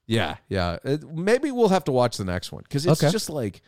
Yeah, 0.06 0.37
yeah. 0.49 0.78
It- 0.85 1.09
maybe 1.11 1.50
we'll 1.50 1.68
have 1.68 1.85
to 1.85 1.92
watch 1.92 2.16
the 2.16 2.25
next 2.25 2.52
one 2.52 2.62
because 2.64 2.85
it's 2.87 3.02
Okay. 3.02 3.11
just 3.12 3.30
like 3.30 3.62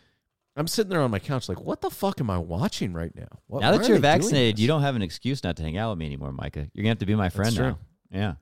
I'm 0.54 0.66
sitting 0.66 0.90
there 0.90 1.00
on 1.00 1.10
my 1.10 1.18
couch, 1.18 1.48
like, 1.48 1.62
what 1.62 1.80
the 1.80 1.88
fuck 1.88 2.20
am 2.20 2.28
I 2.28 2.36
watching 2.36 2.92
right 2.92 3.14
now? 3.16 3.28
What, 3.46 3.60
now 3.60 3.74
that 3.74 3.88
you're 3.88 3.98
vaccinated, 3.98 4.58
you 4.58 4.68
don't 4.68 4.82
have 4.82 4.96
an 4.96 5.00
excuse 5.02 5.42
not 5.42 5.56
to 5.56 5.62
hang 5.62 5.78
out 5.78 5.90
with 5.90 5.98
me 5.98 6.04
anymore, 6.04 6.30
Micah. 6.30 6.68
You're 6.74 6.82
gonna 6.82 6.90
have 6.90 6.98
to 6.98 7.06
be 7.06 7.14
my 7.14 7.30
friend 7.30 7.56
now. 7.56 7.78
Yeah, 8.10 8.34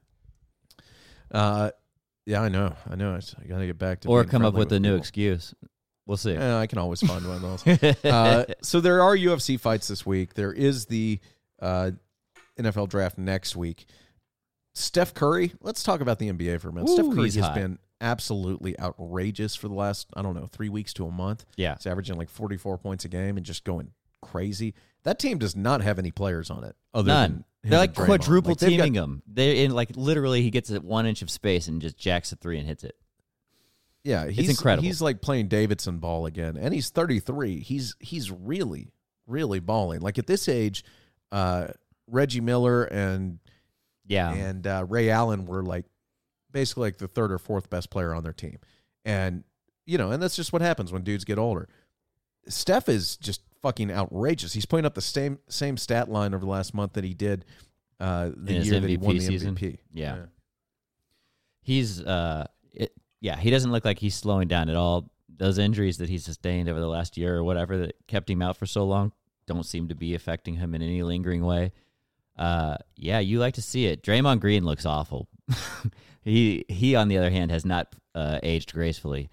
Uh, 1.30 1.70
yeah, 2.26 2.42
I 2.42 2.48
know, 2.48 2.74
I 2.90 2.96
know. 2.96 3.14
I 3.14 3.46
gotta 3.46 3.66
get 3.66 3.78
back 3.78 4.00
to 4.00 4.08
or 4.08 4.24
come 4.24 4.44
up 4.44 4.54
friendly 4.54 4.58
with 4.58 4.72
a 4.72 4.80
new 4.80 4.88
people. 4.90 4.98
excuse. 4.98 5.54
We'll 6.06 6.16
see. 6.16 6.32
Yeah, 6.32 6.58
I 6.58 6.66
can 6.66 6.78
always 6.78 7.00
find 7.00 7.24
one 7.24 7.36
of 7.36 7.64
those. 7.64 8.04
uh, 8.04 8.44
so 8.62 8.80
there 8.80 9.02
are 9.02 9.16
UFC 9.16 9.58
fights 9.60 9.86
this 9.86 10.04
week. 10.04 10.34
There 10.34 10.52
is 10.52 10.86
the 10.86 11.20
uh, 11.62 11.92
NFL 12.60 12.88
draft 12.88 13.18
next 13.18 13.56
week. 13.56 13.86
Steph 14.74 15.14
Curry. 15.14 15.52
Let's 15.60 15.82
talk 15.82 16.00
about 16.00 16.18
the 16.18 16.30
NBA 16.32 16.60
for 16.60 16.68
a 16.68 16.72
minute. 16.72 16.88
Ooh, 16.90 16.94
Steph 16.94 17.14
Curry 17.14 17.24
has 17.30 17.36
hot. 17.36 17.54
been 17.54 17.78
absolutely 18.00 18.78
outrageous 18.80 19.54
for 19.56 19.68
the 19.68 19.74
last 19.74 20.06
I 20.14 20.22
don't 20.22 20.34
know 20.34 20.46
three 20.46 20.68
weeks 20.68 20.92
to 20.94 21.06
a 21.06 21.10
month. 21.10 21.44
yeah, 21.56 21.74
He's 21.76 21.86
averaging 21.86 22.16
like 22.16 22.30
forty 22.30 22.56
four 22.56 22.78
points 22.78 23.04
a 23.04 23.08
game 23.08 23.36
and 23.36 23.44
just 23.44 23.64
going 23.64 23.90
crazy. 24.22 24.74
That 25.02 25.18
team 25.18 25.38
does 25.38 25.56
not 25.56 25.80
have 25.82 25.98
any 25.98 26.10
players 26.10 26.50
on 26.50 26.62
it 26.64 26.76
other 26.94 27.08
none. 27.08 27.44
than 27.62 27.70
They're 27.70 27.78
like 27.80 27.94
quadruple 27.94 28.50
Like, 28.52 28.58
they've 28.58 28.76
got- 28.76 28.84
teaming 28.84 28.94
him. 28.94 29.22
They're 29.26 29.54
in 29.54 29.70
like 29.72 29.90
literally, 29.96 30.42
he 30.42 30.50
gets 30.50 30.70
one 30.70 31.06
inch 31.06 31.22
of 31.22 31.30
space 31.30 31.68
and 31.68 31.80
just 31.82 31.98
jacks 31.98 32.30
a 32.32 32.36
three 32.36 32.58
and 32.58 32.66
hits 32.66 32.84
it. 32.84 32.96
Yeah, 34.04 34.28
he's 34.28 34.48
incredible. 34.48 34.82
He's 34.86 35.02
like 35.02 35.20
playing 35.20 35.48
Davidson 35.48 35.98
ball 35.98 36.24
again, 36.24 36.56
and 36.56 36.72
he's 36.72 36.88
33. 36.90 37.60
He's 37.60 37.96
he's 38.00 38.30
really 38.30 38.92
really 39.26 39.60
balling. 39.60 40.00
Like 40.00 40.18
at 40.18 40.26
this 40.26 40.48
age, 40.48 40.84
uh, 41.32 41.68
Reggie 42.10 42.40
Miller 42.40 42.84
and 42.84 43.38
Yeah, 44.06 44.32
and 44.32 44.66
uh, 44.66 44.84
Ray 44.88 45.10
Allen 45.10 45.46
were 45.46 45.62
like 45.62 45.86
basically 46.52 46.88
like 46.88 46.98
the 46.98 47.08
third 47.08 47.32
or 47.32 47.38
fourth 47.38 47.70
best 47.70 47.90
player 47.90 48.14
on 48.14 48.22
their 48.22 48.32
team, 48.32 48.58
and 49.04 49.44
you 49.86 49.98
know, 49.98 50.10
and 50.10 50.22
that's 50.22 50.36
just 50.36 50.52
what 50.52 50.62
happens 50.62 50.92
when 50.92 51.02
dudes 51.02 51.24
get 51.24 51.38
older. 51.38 51.68
Steph 52.48 52.88
is 52.88 53.16
just 53.16 53.42
fucking 53.60 53.90
outrageous. 53.90 54.52
He's 54.52 54.66
putting 54.66 54.86
up 54.86 54.94
the 54.94 55.00
same 55.00 55.38
same 55.48 55.76
stat 55.76 56.10
line 56.10 56.34
over 56.34 56.44
the 56.44 56.50
last 56.50 56.74
month 56.74 56.94
that 56.94 57.04
he 57.04 57.14
did 57.14 57.44
uh, 58.00 58.30
the 58.34 58.56
In 58.56 58.62
his 58.62 58.70
that 58.70 58.82
he 58.84 58.96
won 58.96 59.14
MVP 59.14 59.18
the 59.18 59.26
season? 59.26 59.54
MVP. 59.54 59.78
Yeah. 59.92 60.16
he's 61.62 62.00
uh, 62.00 62.46
it, 62.72 62.92
yeah, 63.20 63.36
he 63.36 63.50
doesn't 63.50 63.70
look 63.70 63.84
like 63.84 63.98
he's 63.98 64.14
slowing 64.14 64.48
down 64.48 64.68
at 64.70 64.76
all. 64.76 65.10
Those 65.28 65.58
injuries 65.58 65.98
that 65.98 66.08
he 66.08 66.18
sustained 66.18 66.68
over 66.68 66.80
the 66.80 66.88
last 66.88 67.16
year 67.16 67.36
or 67.36 67.44
whatever 67.44 67.78
that 67.78 67.94
kept 68.06 68.28
him 68.28 68.42
out 68.42 68.56
for 68.56 68.66
so 68.66 68.84
long 68.84 69.12
don't 69.46 69.64
seem 69.64 69.88
to 69.88 69.94
be 69.94 70.14
affecting 70.14 70.54
him 70.54 70.74
in 70.74 70.82
any 70.82 71.02
lingering 71.02 71.44
way. 71.44 71.72
Uh, 72.40 72.76
yeah, 72.96 73.18
you 73.18 73.38
like 73.38 73.54
to 73.54 73.62
see 73.62 73.84
it. 73.86 74.02
Draymond 74.02 74.40
Green 74.40 74.64
looks 74.64 74.86
awful. 74.86 75.28
he 76.22 76.64
he, 76.68 76.96
on 76.96 77.08
the 77.08 77.18
other 77.18 77.30
hand, 77.30 77.50
has 77.50 77.64
not 77.66 77.94
uh, 78.14 78.38
aged 78.42 78.72
gracefully. 78.72 79.28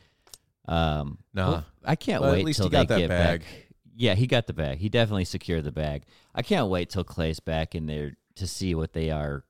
Um, 0.68 1.20
Nah. 1.34 1.50
well, 1.50 1.66
I 1.86 1.96
can't 1.96 2.22
Well, 2.22 2.32
at 2.32 2.38
wait 2.38 2.46
least 2.46 2.58
till 2.58 2.68
he 2.68 2.72
got 2.72 2.88
they 2.90 2.96
that 2.96 3.00
get 3.02 3.10
bag. 3.10 3.40
back. 3.42 3.48
Yeah, 3.96 4.14
he 4.16 4.28
got 4.28 4.46
the 4.48 4.54
bag. 4.54 4.78
He 4.80 4.90
definitely 4.90 5.26
secured 5.26 5.64
the 5.64 5.72
bag. 5.72 6.04
I 6.36 6.42
can't 6.42 6.68
wait 6.70 6.90
till 6.90 7.04
Clay's 7.04 7.40
back 7.40 7.74
in 7.74 7.86
there 7.88 8.18
to 8.36 8.46
see 8.46 8.76
what 8.76 8.94
they 8.94 9.10
are. 9.10 9.44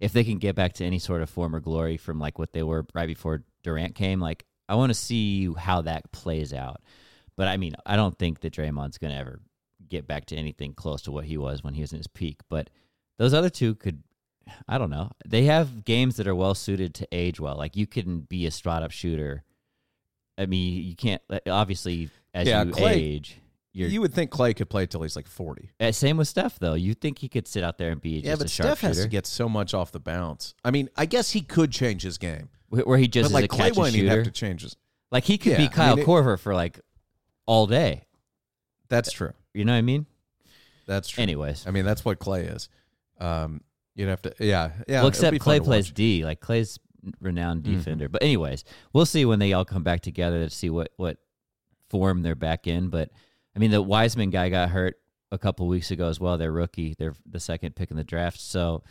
If 0.00 0.12
they 0.12 0.24
can 0.24 0.38
get 0.38 0.56
back 0.56 0.72
to 0.74 0.84
any 0.84 0.98
sort 0.98 1.22
of 1.22 1.30
former 1.30 1.60
glory 1.60 1.96
from 1.96 2.18
like 2.18 2.38
what 2.38 2.52
they 2.52 2.62
were 2.62 2.86
right 2.94 3.06
before 3.06 3.44
Durant 3.62 3.94
came, 3.94 4.18
like 4.20 4.44
I 4.68 4.74
want 4.74 4.90
to 4.90 4.94
see 4.94 5.52
how 5.52 5.82
that 5.82 6.10
plays 6.10 6.52
out. 6.52 6.80
But 7.36 7.48
I 7.48 7.56
mean, 7.58 7.74
I 7.86 7.96
don't 7.96 8.18
think 8.18 8.40
that 8.40 8.52
Draymond's 8.54 8.98
going 8.98 9.12
to 9.12 9.18
ever 9.18 9.40
get 9.88 10.06
back 10.06 10.24
to 10.26 10.36
anything 10.36 10.72
close 10.72 11.02
to 11.02 11.12
what 11.12 11.24
he 11.26 11.36
was 11.36 11.62
when 11.62 11.74
he 11.74 11.82
was 11.82 11.92
in 11.92 11.98
his 11.98 12.06
peak. 12.06 12.40
But 12.48 12.70
those 13.18 13.34
other 13.34 13.50
two 13.50 13.74
could, 13.74 14.02
I 14.68 14.78
don't 14.78 14.90
know. 14.90 15.10
They 15.26 15.44
have 15.44 15.84
games 15.84 16.16
that 16.16 16.26
are 16.26 16.34
well 16.34 16.54
suited 16.54 16.94
to 16.96 17.08
age 17.12 17.40
well. 17.40 17.56
Like 17.56 17.76
you 17.76 17.86
can 17.86 18.20
be 18.20 18.46
a 18.46 18.50
straight 18.50 18.82
up 18.82 18.90
shooter. 18.90 19.44
I 20.36 20.46
mean, 20.46 20.82
you 20.84 20.96
can't 20.96 21.22
obviously 21.48 22.10
as 22.32 22.48
Yeah, 22.48 22.64
you 22.64 22.72
Clay- 22.72 22.94
age. 23.02 23.40
You're, 23.76 23.88
You 23.88 24.00
would 24.02 24.14
think 24.14 24.30
Clay 24.30 24.54
could 24.54 24.70
play 24.70 24.86
till 24.86 25.02
he's 25.02 25.16
like 25.16 25.26
40. 25.26 25.70
uh, 25.80 25.90
same 25.90 26.16
with 26.16 26.28
Steph 26.28 26.60
though. 26.60 26.74
You 26.74 26.94
think 26.94 27.18
he 27.18 27.28
could 27.28 27.48
sit 27.48 27.64
out 27.64 27.76
there 27.76 27.90
and 27.90 28.00
be 28.00 28.10
Yeah, 28.20 28.32
just 28.32 28.38
but 28.38 28.46
a 28.46 28.48
Steph 28.50 28.80
has 28.82 29.02
to 29.02 29.08
get 29.08 29.26
so 29.26 29.48
much 29.48 29.74
off 29.74 29.90
the 29.90 29.98
bounce. 29.98 30.54
I 30.64 30.70
mean, 30.70 30.88
I 30.96 31.06
guess 31.06 31.32
he 31.32 31.40
could 31.40 31.72
change 31.72 32.02
his 32.02 32.16
game, 32.16 32.50
where 32.68 32.98
he 32.98 33.08
just 33.08 33.24
but 33.24 33.28
is 33.30 33.32
like 33.34 33.44
a 33.44 33.48
Clay 33.48 33.72
wouldn't 33.72 33.96
even 33.96 34.10
have 34.10 34.24
to 34.24 34.30
change 34.30 34.62
his. 34.62 34.76
like 35.10 35.24
he 35.24 35.38
could 35.38 35.52
Yeah, 35.52 35.58
be 35.58 35.64
I 35.64 35.68
Kyle 35.68 35.96
mean, 35.96 36.04
it- 36.04 36.06
Korver 36.06 36.38
for 36.38 36.54
like 36.54 36.78
all 37.46 37.66
day. 37.66 38.04
That's 38.88 39.10
true. 39.10 39.32
You 39.52 39.64
know 39.64 39.72
what 39.72 39.78
I 39.78 39.82
mean? 39.82 40.06
That's 40.86 41.08
true. 41.08 41.22
Anyways, 41.22 41.66
I 41.66 41.72
mean, 41.72 41.84
that's 41.84 42.04
what 42.04 42.20
Clay 42.20 42.44
is. 42.44 42.68
Um, 43.20 43.60
you'd 43.94 44.08
have 44.08 44.22
to, 44.22 44.34
yeah, 44.40 44.72
yeah. 44.88 45.00
well, 45.00 45.08
except 45.08 45.38
Clay 45.40 45.60
plays. 45.60 45.90
D. 45.90 46.24
Like 46.24 46.40
Clay's 46.40 46.78
renowned 47.20 47.64
Mhm. 47.64 47.76
defender. 47.76 48.08
But 48.08 48.22
anyways, 48.22 48.64
we'll 48.92 49.06
see 49.06 49.24
when 49.24 49.38
they 49.38 49.52
all 49.52 49.64
come 49.64 49.82
back 49.82 50.00
together 50.00 50.42
to 50.44 50.50
see 50.50 50.70
what 50.70 50.92
what 50.96 51.18
form 51.90 52.22
they're 52.22 52.34
back 52.34 52.66
in. 52.66 52.88
But 52.88 53.10
I 53.54 53.58
mean, 53.58 53.70
the 53.70 53.82
Wiseman 53.82 54.30
guy 54.30 54.48
got 54.48 54.70
hurt 54.70 54.96
a 55.30 55.38
couple 55.38 55.66
weeks 55.68 55.90
ago 55.90 56.08
as 56.08 56.18
well. 56.18 56.38
Their 56.38 56.50
rookie, 56.52 56.94
they're 56.98 57.14
the 57.28 57.40
second 57.40 57.76
pick 57.76 57.90
in 57.90 57.96
the 57.96 58.04
draft. 58.04 58.40
So 58.40 58.82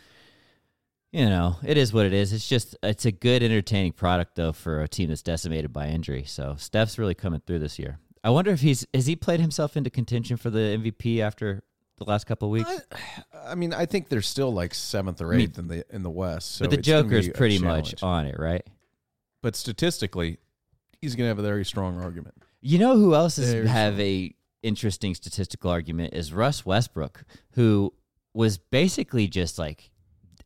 you 1.12 1.26
know, 1.26 1.56
it 1.64 1.76
is 1.76 1.92
what 1.92 2.06
it 2.06 2.12
is. 2.12 2.32
It's 2.32 2.48
just 2.48 2.76
it's 2.82 3.04
a 3.04 3.12
good, 3.12 3.42
entertaining 3.42 3.92
product 3.92 4.34
though 4.34 4.52
for 4.52 4.80
a 4.82 4.88
team 4.88 5.08
that's 5.10 5.22
decimated 5.22 5.72
by 5.72 5.88
injury. 5.88 6.24
So 6.24 6.56
Steph's 6.58 6.98
really 6.98 7.14
coming 7.14 7.40
through 7.46 7.60
this 7.60 7.78
year. 7.78 7.98
I 8.24 8.30
wonder 8.30 8.50
if 8.50 8.62
he's 8.62 8.84
has 8.94 9.06
he 9.06 9.14
played 9.16 9.38
himself 9.40 9.76
into 9.76 9.90
contention 9.90 10.36
for 10.36 10.50
the 10.50 10.58
MVP 10.76 11.20
after 11.20 11.62
the 11.96 12.04
last 12.04 12.24
couple 12.24 12.48
of 12.48 12.52
weeks. 12.52 12.70
I, 12.92 13.52
I 13.52 13.54
mean, 13.54 13.72
I 13.72 13.86
think 13.86 14.08
they're 14.08 14.22
still 14.22 14.52
like 14.52 14.74
seventh 14.74 15.20
or 15.20 15.32
eighth 15.34 15.58
in 15.58 15.68
the 15.68 15.84
in 15.90 16.02
the 16.02 16.10
West. 16.10 16.56
So 16.56 16.64
but 16.64 16.70
the 16.70 16.76
Joker's 16.76 17.28
pretty 17.28 17.58
much 17.58 18.02
on 18.02 18.26
it, 18.26 18.36
right? 18.38 18.66
But 19.42 19.56
statistically, 19.56 20.38
he's 21.00 21.14
going 21.14 21.24
to 21.24 21.28
have 21.28 21.38
a 21.38 21.42
very 21.42 21.64
strong 21.64 22.00
argument. 22.00 22.34
You 22.60 22.78
know 22.78 22.96
who 22.96 23.14
else 23.14 23.38
is 23.38 23.52
There's 23.52 23.68
have 23.68 24.00
a 24.00 24.34
interesting 24.62 25.14
statistical 25.14 25.70
argument 25.70 26.14
is 26.14 26.32
Russ 26.32 26.64
Westbrook, 26.64 27.24
who 27.52 27.92
was 28.32 28.56
basically 28.56 29.28
just 29.28 29.58
like 29.58 29.90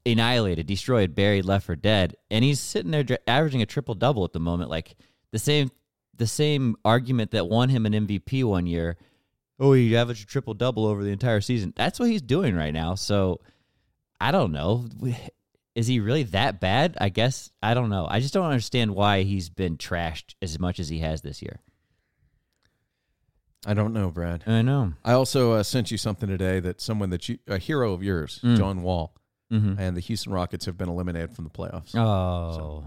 annihilated, 0.05 0.67
destroyed, 0.67 1.15
buried, 1.15 1.45
left 1.45 1.67
for 1.67 1.77
dead, 1.77 2.17
and 2.31 2.45
he's 2.45 2.61
sitting 2.61 2.91
there 2.91 3.05
averaging 3.27 3.63
a 3.63 3.67
triple 3.67 3.95
double 3.95 4.25
at 4.25 4.33
the 4.33 4.41
moment, 4.41 4.71
like 4.71 4.97
the 5.33 5.39
same 5.39 5.71
the 6.17 6.27
same 6.27 6.77
argument 6.85 7.31
that 7.31 7.49
won 7.49 7.69
him 7.69 7.87
an 7.87 7.93
MVP 7.93 8.45
one 8.45 8.67
year. 8.67 8.97
Oh, 9.61 9.73
he 9.73 9.97
averaged 9.97 10.23
a 10.25 10.27
triple 10.27 10.55
double 10.55 10.87
over 10.87 11.03
the 11.03 11.11
entire 11.11 11.41
season. 11.41 11.73
That's 11.77 11.99
what 11.99 12.09
he's 12.11 12.23
doing 12.23 12.55
right 12.55 12.73
now. 12.73 12.95
So 12.95 13.41
I 14.21 14.31
don't 14.31 14.53
know. 14.53 14.87
Is 15.75 15.87
he 15.87 16.01
really 16.01 16.23
that 16.25 16.61
bad? 16.61 16.97
I 17.01 17.09
guess 17.09 17.51
I 17.63 17.75
don't 17.75 17.91
know. 17.91 18.07
I 18.09 18.21
just 18.21 18.35
don't 18.35 18.47
understand 18.47 18.95
why 18.95 19.23
he's 19.23 19.49
been 19.49 19.77
trashed 19.77 20.35
as 20.43 20.59
much 20.59 20.79
as 20.81 20.89
he 20.89 20.99
has 21.01 21.23
this 21.23 21.43
year. 21.43 21.61
I 23.67 23.75
don't 23.75 23.93
know, 23.93 24.11
Brad. 24.11 24.45
I 24.47 24.63
know. 24.63 24.93
I 25.05 25.13
also 25.13 25.53
uh, 25.53 25.63
sent 25.63 25.91
you 25.91 25.99
something 25.99 26.29
today 26.29 26.61
that 26.61 26.81
someone 26.81 27.11
that 27.11 27.29
you 27.29 27.39
a 27.49 27.59
hero 27.59 27.93
of 27.93 28.03
yours, 28.03 28.41
Mm. 28.45 28.57
John 28.57 28.83
Wall, 28.83 29.15
Mm-hmm. 29.53 29.81
and 29.81 29.97
the 29.97 30.01
Houston 30.03 30.31
Rockets 30.33 30.67
have 30.67 30.77
been 30.77 30.91
eliminated 30.91 31.33
from 31.35 31.45
the 31.45 31.51
playoffs. 31.51 31.97
Oh, 31.97 32.87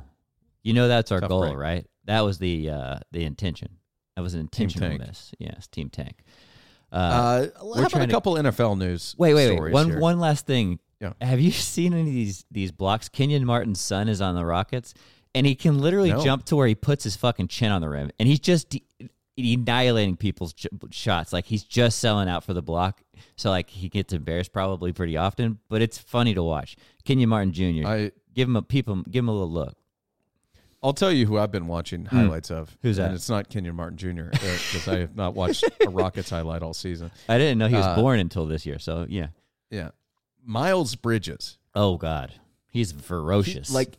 you 0.62 0.74
know 0.74 0.88
that's 0.88 1.12
our 1.12 1.20
goal, 1.20 1.42
break. 1.42 1.58
right? 1.58 1.88
That 2.06 2.22
was 2.22 2.38
the 2.38 2.70
uh, 2.70 3.00
the 3.12 3.24
intention. 3.26 3.78
That 4.16 4.22
was 4.22 4.34
an 4.36 4.42
intentional 4.42 4.98
miss. 5.00 5.34
Yes, 5.40 5.66
Team 5.68 5.90
Tank. 5.90 6.18
Uh, 6.92 6.96
Uh, 6.96 7.48
how 7.64 7.72
about 7.80 7.90
trying 7.92 8.04
a 8.04 8.08
to- 8.08 8.12
couple 8.12 8.34
NFL 8.36 8.78
news? 8.78 9.16
wait, 9.18 9.34
wait, 9.34 9.60
wait. 9.60 9.72
One 9.74 9.90
here? 9.92 10.00
one 10.00 10.20
last 10.20 10.46
thing. 10.46 10.80
Yeah. 11.00 11.14
Have 11.22 11.40
you 11.40 11.52
seen 11.52 11.94
any 11.94 12.02
of 12.10 12.14
these 12.14 12.46
these 12.52 12.72
blocks? 12.72 13.10
Kenyon 13.10 13.46
Martin's 13.46 13.80
son 13.82 14.08
is 14.10 14.22
on 14.22 14.36
the 14.36 14.46
Rockets, 14.46 14.94
and 15.34 15.46
he 15.48 15.56
can 15.56 15.80
literally 15.80 16.12
No. 16.12 16.24
jump 16.24 16.46
to 16.46 16.56
where 16.56 16.68
he 16.68 16.76
puts 16.76 17.04
his 17.04 17.16
fucking 17.16 17.48
chin 17.48 17.72
on 17.72 17.82
the 17.82 17.90
rim, 17.90 18.12
and 18.20 18.28
he's 18.28 18.40
just 18.40 18.70
de- 18.70 18.84
annihilating 19.38 20.18
people's 20.18 20.54
j- 20.54 20.70
shots. 20.92 21.34
Like 21.34 21.46
he's 21.46 21.64
just 21.64 22.00
selling 22.00 22.28
out 22.30 22.44
for 22.44 22.54
the 22.54 22.62
block. 22.62 23.02
So 23.36 23.50
like 23.50 23.70
he 23.70 23.90
gets 23.90 24.14
embarrassed 24.14 24.52
probably 24.54 24.94
pretty 24.94 25.18
often, 25.18 25.60
but 25.70 25.82
it's 25.82 25.98
funny 25.98 26.34
to 26.34 26.44
watch. 26.44 26.76
Kenyon 27.06 27.30
Martin 27.30 27.54
Jr. 27.54 27.88
I 27.88 28.12
give 28.36 28.48
him 28.48 28.56
a 28.56 28.62
people 28.62 29.02
give 29.10 29.24
him 29.24 29.30
a 29.30 29.34
little 29.34 29.52
look. 29.52 29.76
I'll 30.84 30.94
tell 30.94 31.12
you 31.12 31.28
who 31.28 31.38
I've 31.38 31.52
been 31.52 31.68
watching 31.68 32.06
highlights 32.06 32.50
of. 32.50 32.70
Hmm. 32.70 32.76
Who's 32.82 32.98
that? 32.98 33.08
And 33.08 33.16
it's 33.16 33.30
not 33.30 33.50
Kenyon 33.50 33.76
Martin 33.76 33.98
Jr. 33.98 34.30
because 34.32 34.88
I 34.88 35.00
have 35.00 35.16
not 35.16 35.36
watched 35.36 35.64
a 35.86 35.90
Rockets 35.90 36.30
highlight 36.32 36.64
all 36.64 36.74
season. 36.74 37.12
I 37.30 37.38
didn't 37.38 37.58
know 37.60 37.68
he 37.68 37.76
was 37.76 37.86
Uh, 37.86 37.96
born 37.96 38.20
until 38.20 38.46
this 38.48 38.66
year. 38.66 38.80
So 38.80 39.06
yeah. 39.08 39.28
Yeah, 39.70 39.92
Miles 40.44 40.96
Bridges. 40.96 41.58
Oh 41.76 41.98
God, 41.98 42.34
he's 42.68 42.92
He- 42.92 42.98
ferocious. 42.98 43.72
like 43.72 43.98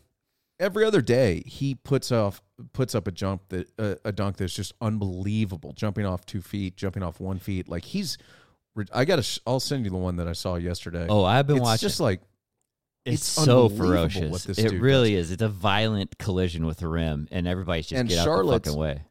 every 0.60 0.84
other 0.84 1.00
day, 1.00 1.42
he 1.46 1.74
puts 1.76 2.10
off 2.12 2.42
puts 2.72 2.94
up 2.94 3.06
a 3.08 3.10
jump 3.12 3.42
that 3.48 3.68
uh, 3.78 3.94
a 4.04 4.12
dunk 4.12 4.36
that's 4.36 4.52
just 4.54 4.72
unbelievable, 4.80 5.72
jumping 5.72 6.04
off 6.04 6.26
two 6.26 6.42
feet, 6.42 6.76
jumping 6.76 7.02
off 7.02 7.20
one 7.20 7.38
feet. 7.38 7.68
Like 7.68 7.84
he's, 7.84 8.18
I 8.92 9.04
got 9.04 9.22
to. 9.22 9.40
I'll 9.46 9.60
send 9.60 9.84
you 9.84 9.90
the 9.90 9.96
one 9.96 10.16
that 10.16 10.28
I 10.28 10.32
saw 10.32 10.56
yesterday. 10.56 11.06
oh, 11.08 11.24
I've 11.24 11.46
been 11.46 11.56
it's 11.56 11.64
watching. 11.64 11.88
just 11.88 12.00
like 12.00 12.20
it's, 13.04 13.24
so 13.26 13.68
ferocious. 13.68 14.46
it 14.58 14.72
really 14.80 15.14
is. 15.14 15.30
It's 15.30 15.42
a 15.42 15.48
violent 15.48 16.18
collision 16.18 16.66
with 16.66 16.78
the 16.78 16.88
rim, 16.88 17.28
and 17.30 17.46
everybody's 17.48 17.86
just 17.88 17.98
And 18.00 18.08
get 18.08 18.18
out 18.18 18.24
the 18.24 18.28
Charlotte's- 18.30 18.68
fucking 18.68 18.80
way. 18.80 19.02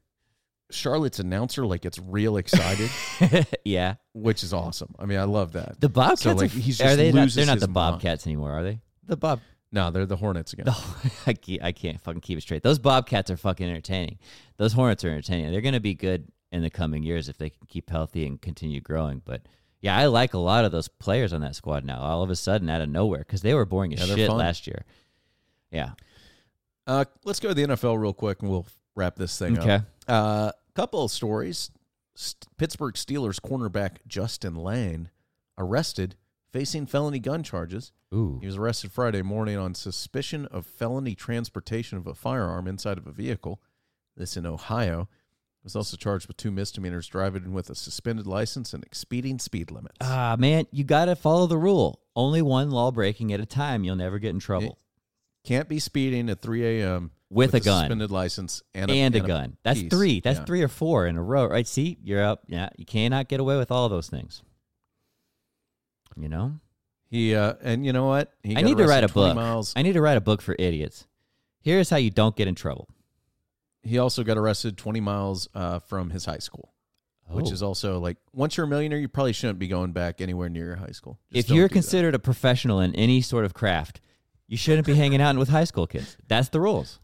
Charlotte's 0.70 1.20
announcer 1.20 1.66
like 1.66 1.82
gets 1.82 2.00
real 2.00 2.38
excited, 2.38 2.90
yeah, 3.66 3.96
which 4.14 4.42
is 4.42 4.54
awesome. 4.54 4.96
I 4.98 5.06
mean, 5.06 5.20
I 5.20 5.26
love 5.26 5.52
that. 5.54 5.82
the 5.82 5.90
Bobcats. 5.90 6.26
like, 6.26 6.50
are, 6.50 6.60
he's 6.60 6.80
are 6.80 6.96
they 6.96 7.12
not, 7.12 7.30
they're 7.32 7.46
not 7.46 7.60
the 7.60 7.68
mind. 7.68 7.74
Bobcats 7.74 8.26
anymore, 8.26 8.52
are 8.52 8.64
they? 8.64 8.80
The 9.06 9.18
Bob. 9.18 9.42
No, 9.74 9.92
they're 9.92 10.06
the 10.06 10.16
Hornets 10.16 10.54
again. 10.54 10.68
I 11.26 11.34
can't, 11.34 11.62
I 11.64 11.72
can't 11.74 12.00
fucking 12.02 12.22
keep 12.22 12.38
it 12.38 12.42
straight. 12.42 12.64
Those 12.64 12.80
Bobcats 12.80 13.30
are 13.30 13.38
fucking 13.38 13.68
entertaining. 13.70 14.20
Those 14.58 14.74
Hornets 14.74 15.04
are 15.04 15.10
entertaining. 15.10 15.52
They're 15.52 15.62
going 15.62 15.74
to 15.74 15.80
be 15.82 15.94
good 15.94 16.28
in 16.52 16.62
the 16.62 16.70
coming 16.70 17.04
years 17.04 17.30
if 17.30 17.38
they 17.38 17.50
can 17.50 17.68
keep 17.68 17.90
healthy 17.90 18.26
and 18.26 18.42
continue 18.42 18.80
growing. 18.82 19.22
But 19.24 19.44
yeah, 19.82 19.98
I 19.98 20.06
like 20.06 20.34
a 20.34 20.38
lot 20.40 20.64
of 20.66 20.72
those 20.72 20.88
players 20.88 21.34
on 21.34 21.42
that 21.42 21.56
squad 21.56 21.84
now. 21.84 22.00
All 22.00 22.24
of 22.24 22.30
a 22.30 22.36
sudden, 22.36 22.70
out 22.70 22.82
of 22.82 22.90
nowhere, 22.90 23.20
because 23.20 23.42
they 23.42 23.54
were 23.54 23.66
boring 23.66 23.94
as 23.94 24.08
Yeah, 24.08 24.16
shit 24.16 24.28
fun. 24.30 24.38
last 24.38 24.68
year. 24.68 24.86
Yeah. 25.72 25.92
Uh, 26.88 27.06
let's 27.26 27.40
go 27.40 27.50
to 27.50 27.54
the 27.54 27.64
NFL 27.64 28.00
real 28.00 28.14
quick, 28.14 28.42
and 28.42 28.50
we'll 28.52 28.66
wrap 28.96 29.16
this 29.16 29.38
thing 29.38 29.58
Okay. 29.58 29.76
up. 29.76 29.82
Okay. 29.82 29.86
Uh, 30.08 30.52
couple 30.74 31.04
of 31.04 31.12
stories: 31.12 31.72
St- 32.16 32.48
Pittsburgh 32.58 32.96
Steelers 32.96 33.40
cornerback 33.40 33.98
Justin 34.08 34.56
Layne 34.56 35.10
arrested, 35.58 36.16
facing 36.52 36.86
felony 36.86 37.20
gun 37.20 37.44
charges. 37.44 37.92
Ooh. 38.14 38.40
He 38.42 38.46
was 38.48 38.58
arrested 38.58 38.92
Friday 38.92 39.22
morning 39.22 39.58
on 39.58 39.74
suspicion 39.74 40.46
of 40.48 40.66
felony 40.66 41.16
transportation 41.16 41.98
of 41.98 42.08
a 42.08 42.14
firearm 42.16 42.68
inside 42.68 42.98
of 42.98 43.08
a 43.08 43.12
vehicle. 43.12 43.62
This 44.18 44.36
in 44.36 44.46
Ohio. 44.46 45.08
Was 45.64 45.76
also 45.76 45.96
charged 45.96 46.28
with 46.28 46.38
two 46.38 46.50
misdemeanors: 46.52 47.08
driving 47.08 47.54
with 47.54 47.70
a 47.70 47.76
suspended 47.76 48.26
license 48.26 48.74
and 48.74 48.84
exceeding 48.84 49.38
speed 49.38 49.70
limits. 49.70 49.98
Ah, 50.02 50.36
man, 50.40 50.66
you 50.72 50.84
got 50.84 51.06
to 51.06 51.16
follow 51.16 51.46
the 51.46 51.58
rule. 51.58 52.02
Only 52.16 52.42
one 52.42 52.72
law 52.72 52.92
breaking 52.92 53.32
at 53.32 53.40
a 53.40 53.46
time. 53.46 53.84
You'll 53.84 53.96
never 53.96 54.18
get 54.18 54.32
in 54.32 54.40
trouble. 54.40 54.80
Can't 55.44 55.70
be 55.70 55.80
speeding 55.80 56.30
at 56.30 56.42
3 56.42 56.82
a.m. 56.82 57.12
With 57.30 57.54
a 57.54 57.60
gun. 57.60 57.84
suspended 57.84 58.12
license 58.12 58.62
and 58.74 58.92
a, 58.92 58.94
and, 58.94 59.16
a 59.16 59.22
gun. 59.22 59.56
That's 59.64 59.82
piece. 59.82 59.90
three. 59.90 60.20
That's 60.20 60.40
Yeah. 60.40 60.46
three 60.46 60.62
or 60.64 60.68
four 60.68 61.08
in 61.08 61.16
a 61.16 61.24
row, 61.24 61.46
right? 61.46 61.66
See, 61.66 61.98
you're 62.04 62.24
up. 62.24 62.42
Yeah, 62.48 62.70
you 62.78 62.86
cannot 62.86 63.30
get 63.30 63.40
away 63.40 63.58
with 63.58 63.72
all 63.72 63.88
those 63.88 64.10
things. 64.10 64.44
You 66.18 66.28
know, 66.28 66.60
He 67.10 67.34
uh, 67.36 67.54
and 67.62 67.86
you 67.86 67.94
know 67.94 68.06
what? 68.06 68.34
He 68.44 68.58
I 68.58 68.62
need 68.62 68.78
to 68.78 68.86
write 68.86 69.04
a 69.06 69.08
book. 69.08 69.36
Miles. 69.36 69.74
I 69.76 69.82
need 69.82 69.94
to 69.94 70.02
write 70.02 70.18
a 70.18 70.22
book 70.22 70.42
for 70.42 70.56
idiots. 70.60 71.08
Here's 71.62 71.90
how 71.90 71.98
you 71.98 72.10
don't 72.10 72.36
get 72.36 72.48
in 72.50 72.56
trouble. 72.56 72.90
He 73.84 73.98
also 73.98 74.24
got 74.24 74.38
arrested 74.38 74.78
20 74.78 75.00
miles 75.00 75.48
uh, 75.56 75.80
from 75.80 76.10
his 76.12 76.26
high 76.26 76.38
school, 76.40 76.74
which 77.28 77.48
Oh. 77.50 77.54
is 77.54 77.64
also 77.64 78.00
like 78.00 78.18
once 78.34 78.56
you're 78.58 78.66
a 78.66 78.70
millionaire, 78.70 79.00
you 79.00 79.08
probably 79.08 79.34
shouldn't 79.34 79.60
be 79.60 79.68
going 79.68 79.92
back 79.92 80.22
anywhere 80.22 80.50
near 80.50 80.66
your 80.66 80.76
high 80.76 80.92
school. 80.92 81.20
Just 81.34 81.50
if 81.50 81.56
you're 81.56 81.68
do 81.68 81.70
that. 81.70 81.74
considered 81.74 82.16
a 82.16 82.20
professional 82.20 82.80
in 82.80 82.94
any 82.96 83.22
sort 83.22 83.46
of 83.46 83.54
craft, 83.54 84.00
you 84.48 84.58
shouldn't 84.58 84.86
be 84.86 84.94
hanging 84.96 85.22
out 85.22 85.36
with 85.38 85.50
high 85.50 85.64
school 85.64 85.88
kids. 85.88 86.16
That's 86.28 86.50
the 86.50 86.60
rules. 86.60 87.00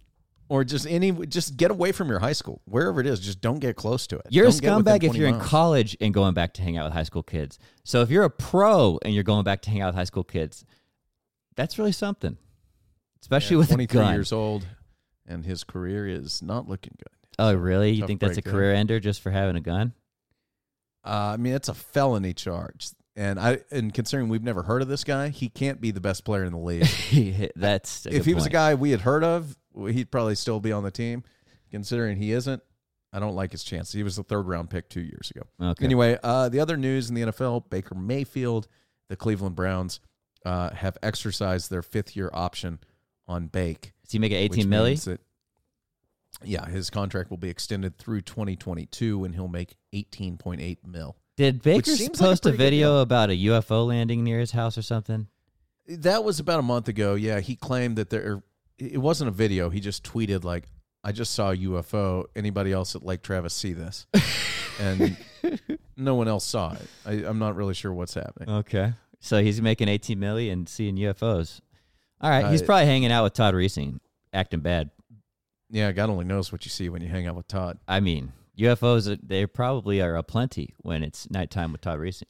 or 0.50 0.64
just 0.64 0.88
any, 0.88 1.12
just 1.12 1.58
get 1.58 1.72
away 1.72 1.92
from 1.92 2.08
your 2.10 2.20
high 2.20 2.32
school, 2.32 2.62
wherever 2.66 3.02
it 3.02 3.08
is. 3.08 3.20
Just 3.20 3.42
don't 3.42 3.60
get 3.60 3.76
close 3.76 4.08
to 4.08 4.16
it. 4.18 4.28
You're 4.30 4.46
a 4.48 4.52
Don't 4.52 4.78
within 4.78 5.00
scumbag 5.00 5.04
if 5.04 5.16
you're 5.16 5.28
in 5.28 5.40
college 5.42 5.98
and 6.00 6.14
going 6.14 6.34
back 6.36 6.54
to 6.54 6.62
hang 6.62 6.78
out 6.78 6.86
with 6.86 6.94
high 6.94 7.04
school 7.04 7.22
kids. 7.24 7.60
So 7.84 8.02
if 8.02 8.10
you're 8.10 8.24
a 8.24 8.30
pro 8.30 8.98
and 9.04 9.14
you're 9.14 9.26
going 9.26 9.44
back 9.44 9.62
to 9.64 9.70
hang 9.70 9.82
out 9.82 9.88
with 9.88 9.96
high 9.96 10.06
school 10.06 10.24
kids, 10.24 10.64
that's 11.58 11.78
really 11.78 11.92
something. 11.92 12.38
Especially 13.22 13.56
Yeah, 13.56 13.60
with 13.60 13.72
a 13.72 13.74
23 13.74 14.00
gun. 14.02 14.14
years 14.14 14.32
old, 14.32 14.66
and 15.28 15.46
his 15.46 15.64
career 15.64 16.08
is 16.08 16.42
not 16.42 16.68
looking 16.68 16.94
good. 16.98 17.14
Oh, 17.40 17.54
really? 17.54 17.92
You 17.92 18.02
Tough 18.02 18.08
think 18.08 18.20
that's 18.20 18.38
a 18.38 18.42
career 18.42 18.74
ender 18.74 19.00
just 19.00 19.22
for 19.22 19.30
having 19.30 19.56
a 19.56 19.62
gun? 19.62 19.94
Uh, 21.06 21.34
I 21.34 21.38
mean, 21.38 21.54
it's 21.54 21.70
a 21.70 21.74
felony 21.74 22.34
charge, 22.34 22.90
and 23.16 23.40
I 23.40 23.60
and 23.72 23.94
considering 23.94 24.28
we've 24.30 24.44
never 24.44 24.64
heard 24.64 24.82
of 24.82 24.88
this 24.88 25.04
guy, 25.04 25.30
he 25.30 25.48
can't 25.48 25.80
be 25.80 25.92
the 25.92 26.02
best 26.02 26.26
player 26.26 26.44
in 26.44 26.52
the 26.52 26.60
league. 26.60 27.52
that's 27.56 28.06
a 28.06 28.10
if 28.10 28.16
good 28.16 28.26
he 28.26 28.34
was 28.34 28.44
a 28.44 28.48
point. 28.48 28.54
guy 28.54 28.76
we 28.76 28.92
had 28.92 29.02
heard 29.02 29.24
of, 29.24 29.56
he'd 29.76 30.12
probably 30.12 30.36
still 30.36 30.60
be 30.60 30.72
on 30.72 30.84
the 30.84 30.92
team. 30.92 31.24
Considering 31.70 32.18
he 32.18 32.32
isn't, 32.32 32.62
I 33.14 33.20
don't 33.20 33.36
like 33.36 33.52
his 33.52 33.64
chances. 33.64 33.94
He 33.94 34.04
was 34.04 34.16
the 34.16 34.24
third 34.24 34.48
round 34.48 34.70
pick 34.70 34.90
two 34.90 35.02
years 35.02 35.32
ago. 35.34 35.44
Okay. 35.62 35.86
Anyway, 35.86 36.18
uh, 36.24 36.50
the 36.50 36.60
other 36.60 36.78
news 36.78 37.10
in 37.10 37.16
the 37.16 37.22
NFL: 37.24 37.70
Baker 37.70 37.96
Mayfield, 37.96 38.68
the 39.10 39.16
Cleveland 39.16 39.56
Browns, 39.56 40.00
uh, 40.46 40.72
have 40.72 40.98
exercised 41.04 41.70
their 41.70 41.82
fifth 41.82 42.16
year 42.16 42.30
option 42.34 42.80
on 43.28 43.48
Bake. 43.48 43.94
Does 44.08 44.14
he 44.14 44.20
make 44.20 44.32
it 44.32 44.50
which 44.50 44.60
18 44.60 44.72
milli? 44.72 45.04
that- 45.06 45.22
yeah, 46.44 46.66
his 46.68 46.90
contract 46.90 47.30
will 47.30 47.38
be 47.38 47.50
extended 47.50 47.98
through 47.98 48.22
2022, 48.22 49.26
and 49.26 49.34
he'll 49.34 49.48
make 49.48 49.76
18.8 49.94 50.78
mil. 50.86 51.18
Did 51.36 51.62
Baker 51.62 51.92
seems 51.96 52.20
like 52.20 52.28
a 52.28 52.32
post 52.32 52.46
a, 52.46 52.52
video 52.52 53.00
about 53.02 53.30
a 53.30 53.34
UFO 53.34 53.88
landing 53.88 54.24
near 54.24 54.40
his 54.40 54.52
house 54.52 54.78
or 54.78 54.82
something? 54.82 55.28
That 55.88 56.24
was 56.24 56.40
about 56.40 56.60
a 56.60 56.64
month 56.64 56.88
ago. 56.88 57.16
Yeah, 57.16 57.40
he 57.40 57.56
claimed 57.56 57.98
that 57.98 58.10
there. 58.10 58.44
It 58.78 58.98
wasn't 59.00 59.30
a 59.30 59.32
video. 59.32 59.70
He 59.70 59.80
just 59.80 60.04
tweeted 60.04 60.44
like, 60.44 60.66
"I 61.04 61.12
just 61.12 61.34
saw 61.34 61.52
a 61.52 61.56
UFO. 61.58 62.26
Anybody 62.36 62.72
else 62.72 62.96
at 62.96 63.04
Lake 63.04 63.22
Travis 63.24 63.54
see 63.54 63.74
this?" 63.74 64.08
and 64.80 65.18
no 65.96 66.16
one 66.16 66.28
else 66.28 66.46
saw 66.46 66.74
it. 66.74 66.88
I, 67.06 67.12
I'm 67.28 67.40
not 67.40 67.56
really 67.56 67.74
sure 67.74 67.94
what's 67.94 68.14
happening. 68.14 68.50
Okay. 68.50 68.94
So 69.20 69.42
he's 69.42 69.62
making 69.62 69.88
18 69.88 70.20
million 70.20 70.60
and 70.60 70.70
seeing 70.70 70.96
UFOs. 70.98 71.62
All 72.22 72.30
right. 72.30 72.52
he's 72.52 72.62
Uh, 72.62 72.66
probably 72.66 72.86
hanging 72.86 73.12
out 73.12 73.24
with 73.24 73.34
Todd 73.34 73.54
Reesing, 73.54 74.00
acting 74.34 74.62
bad. 74.62 74.90
Yeah, 75.70 75.92
God 75.92 76.10
only 76.10 76.26
knows 76.26 76.52
what 76.52 76.66
you 76.66 76.70
see 76.70 76.90
when 76.90 77.02
you 77.02 77.10
hang 77.10 77.28
out 77.28 77.36
with 77.36 77.48
Todd. 77.48 77.78
I 77.88 78.00
mean, 78.00 78.34
UFOs, 78.58 79.12
uh, 79.12 79.18
they 79.22 79.46
probably 79.46 80.02
are 80.02 80.16
aplenty 80.16 80.74
when 80.78 81.04
it's 81.04 81.30
nighttime 81.30 81.72
with 81.72 81.82
Todd 81.82 82.00
Reesing. 82.00 82.24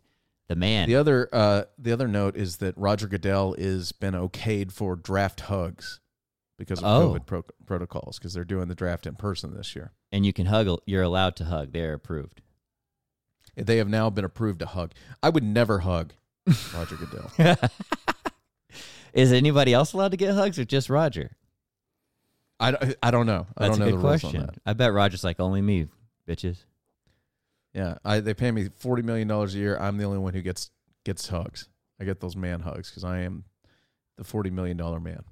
The 0.49 0.55
man. 0.55 0.87
The 0.87 0.95
other, 0.95 1.29
uh, 1.33 1.63
the 1.77 1.91
other 1.91 2.07
note 2.07 2.35
is 2.37 2.57
that 2.57 2.77
Roger 2.77 3.07
Goodell 3.07 3.53
is 3.57 3.91
been 3.91 4.13
okayed 4.13 4.71
for 4.71 4.95
draft 4.95 5.41
hugs 5.41 5.99
because 6.57 6.79
of 6.79 6.85
Oh. 6.85 7.09
COVID 7.13 7.25
pro- 7.25 7.43
protocols 7.65 8.17
because 8.17 8.33
they're 8.33 8.43
doing 8.45 8.67
the 8.69 8.75
draft 8.75 9.05
in 9.05 9.15
person 9.15 9.53
this 9.55 9.75
year. 9.75 9.91
and 10.11 10.25
you 10.25 10.31
can 10.33 10.45
hug. 10.47 10.79
You're 10.85 11.03
allowed 11.03 11.35
to 11.35 11.45
hug. 11.45 11.73
They're 11.73 11.93
approved. 11.93 12.41
They 13.57 13.75
have 13.77 13.89
now 13.89 14.09
been 14.09 14.23
approved 14.25 14.59
to 14.59 14.65
hug. 14.67 14.93
I 15.21 15.29
would 15.29 15.43
never 15.43 15.79
hug 15.79 16.13
Roger 16.73 16.95
Goodell. 16.95 17.29
Is 19.13 19.31
anybody 19.31 19.73
else 19.73 19.93
allowed 19.93 20.11
to 20.11 20.17
get 20.17 20.33
hugs 20.33 20.59
or 20.59 20.65
just 20.65 20.89
Roger? 20.89 21.35
I, 22.59 22.71
don't- 22.71 22.95
I 23.03 23.11
don't 23.11 23.25
know. 23.25 23.45
I 23.57 23.67
That's 23.67 23.77
don't 23.77 23.87
a 23.87 23.91
know 23.91 23.97
good 23.97 24.03
the 24.03 24.07
rules 24.07 24.21
question. 24.21 24.41
on 24.41 24.45
that. 24.47 24.55
I 24.65 24.73
bet 24.73 24.93
Roger's 24.93 25.23
like, 25.23 25.39
only 25.39 25.61
me, 25.61 25.87
bitches. 26.27 26.57
Yeah, 27.73 27.97
I, 28.03 28.19
they 28.21 28.33
pay 28.33 28.49
me 28.51 28.69
forty 28.77 29.03
million 29.03 29.27
dollars 29.27 29.53
a 29.53 29.59
year. 29.59 29.77
I'm 29.77 29.97
the 29.97 30.05
only 30.05 30.17
one 30.17 30.33
who 30.33 30.41
gets 30.41 30.71
gets 31.05 31.27
hugs. 31.27 31.69
I 31.99 32.05
get 32.05 32.19
those 32.19 32.35
man 32.35 32.61
hugs 32.61 32.89
because 32.89 33.03
I 33.03 33.19
am 33.19 33.43
the 34.17 34.23
forty 34.23 34.49
million 34.49 34.77
dollar 34.77 34.99
man. 34.99 35.23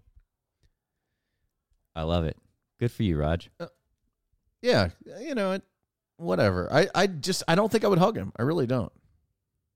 I 1.95 2.03
love 2.03 2.25
it. 2.25 2.37
Good 2.79 2.91
for 2.91 3.01
you, 3.03 3.17
Raj. 3.17 3.49
Uh, 3.59 3.67
yeah, 4.61 4.89
you 5.21 5.33
know 5.33 5.53
it. 5.53 5.63
Whatever. 6.17 6.71
I, 6.71 6.87
I 6.93 7.07
just 7.07 7.41
I 7.47 7.55
don't 7.55 7.71
think 7.71 7.83
I 7.83 7.87
would 7.87 7.99
hug 7.99 8.15
him. 8.15 8.31
I 8.37 8.43
really 8.43 8.67
don't. 8.67 8.91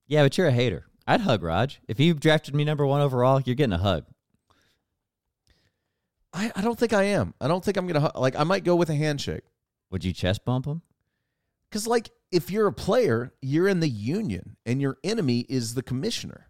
Yeah, 0.08 0.24
but 0.24 0.38
you're 0.38 0.48
a 0.48 0.52
hater. 0.52 0.86
I'd 1.10 1.22
hug 1.22 1.42
Raj. 1.42 1.82
If 1.88 2.00
you 2.00 2.14
drafted 2.14 2.54
me 2.54 2.64
number 2.64 2.86
one 2.86 3.02
overall, 3.02 3.42
you're 3.44 3.56
getting 3.56 3.74
a 3.74 3.80
hug. 3.80 4.06
I, 6.32 6.52
I 6.56 6.62
don't 6.62 6.78
think 6.78 6.94
I 6.94 7.04
am. 7.04 7.34
I 7.42 7.48
don't 7.48 7.66
think 7.66 7.78
I'm 7.78 7.88
gonna 7.88 8.12
like. 8.16 8.36
I 8.38 8.44
might 8.44 8.64
go 8.64 8.76
with 8.76 8.90
a 8.92 8.96
handshake 8.96 9.42
Would 9.90 10.04
you 10.04 10.14
chest 10.14 10.46
bump 10.46 10.66
him? 10.68 10.84
because 11.70 11.88
like 11.88 12.12
if 12.32 12.52
you're 12.52 12.68
a 12.68 12.74
player, 12.74 13.34
you're 13.42 13.68
in 13.68 13.80
the 13.80 13.90
union 13.90 14.56
and 14.68 14.80
your 14.80 14.98
enemy 15.04 15.40
is 15.50 15.74
the 15.74 15.82
commissioner. 15.82 16.48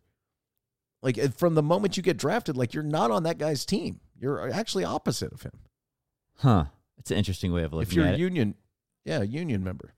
Like 1.02 1.38
from 1.38 1.56
the 1.56 1.64
moment 1.64 1.96
you 1.96 2.04
get 2.04 2.18
drafted, 2.18 2.58
like 2.58 2.74
you're 2.74 2.84
not 2.84 3.12
on 3.12 3.24
that 3.24 3.38
guy's 3.38 3.66
team. 3.66 4.02
You're 4.20 4.50
uh, 4.50 4.54
actually 4.54 4.84
opposite 4.84 5.32
of 5.32 5.44
him. 5.44 5.54
Huh. 6.40 6.66
It's 6.98 7.12
an 7.12 7.18
interesting 7.18 7.54
way 7.54 7.64
of 7.64 7.72
looking 7.72 7.88
if 7.90 7.94
you're 7.94 8.06
at 8.06 8.12
a 8.12 8.16
it. 8.16 8.20
union, 8.20 8.56
yeah, 9.06 9.22
union 9.22 9.64
member. 9.64 9.94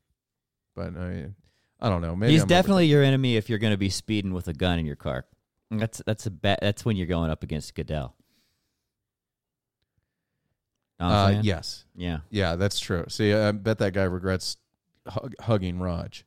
But 0.76 0.96
I, 0.96 1.30
I 1.82 1.90
don't 1.90 2.02
know. 2.02 2.16
Maybe 2.16 2.34
He's 2.34 2.44
I'm 2.44 2.48
definitely 2.48 2.86
your 2.88 3.02
enemy 3.04 3.38
if 3.38 3.50
you're 3.50 3.58
going 3.60 3.74
to 3.74 3.78
be 3.78 3.90
speeding 3.90 4.34
with 4.34 4.48
a 4.48 4.54
gun 4.54 4.78
in 4.80 4.86
your 4.86 4.96
car. 4.96 5.26
That's 5.72 6.02
that's 6.06 6.26
a 6.26 6.32
ba- 6.32 6.58
that's 6.62 6.84
when 6.86 6.96
you're 6.98 7.08
going 7.08 7.32
up 7.32 7.44
against 7.44 7.74
Goodell. 7.76 8.16
Uh, 11.00 11.40
yes, 11.42 11.86
Yeah. 11.96 12.20
yeah, 12.30 12.56
that's 12.56 12.80
true. 12.80 13.06
See, 13.08 13.34
I 13.34 13.52
bet 13.54 13.80
that 13.80 13.94
guy 13.94 14.04
regrets 14.04 14.58
hug, 15.08 15.34
hugging 15.40 15.80
Raj, 15.80 16.26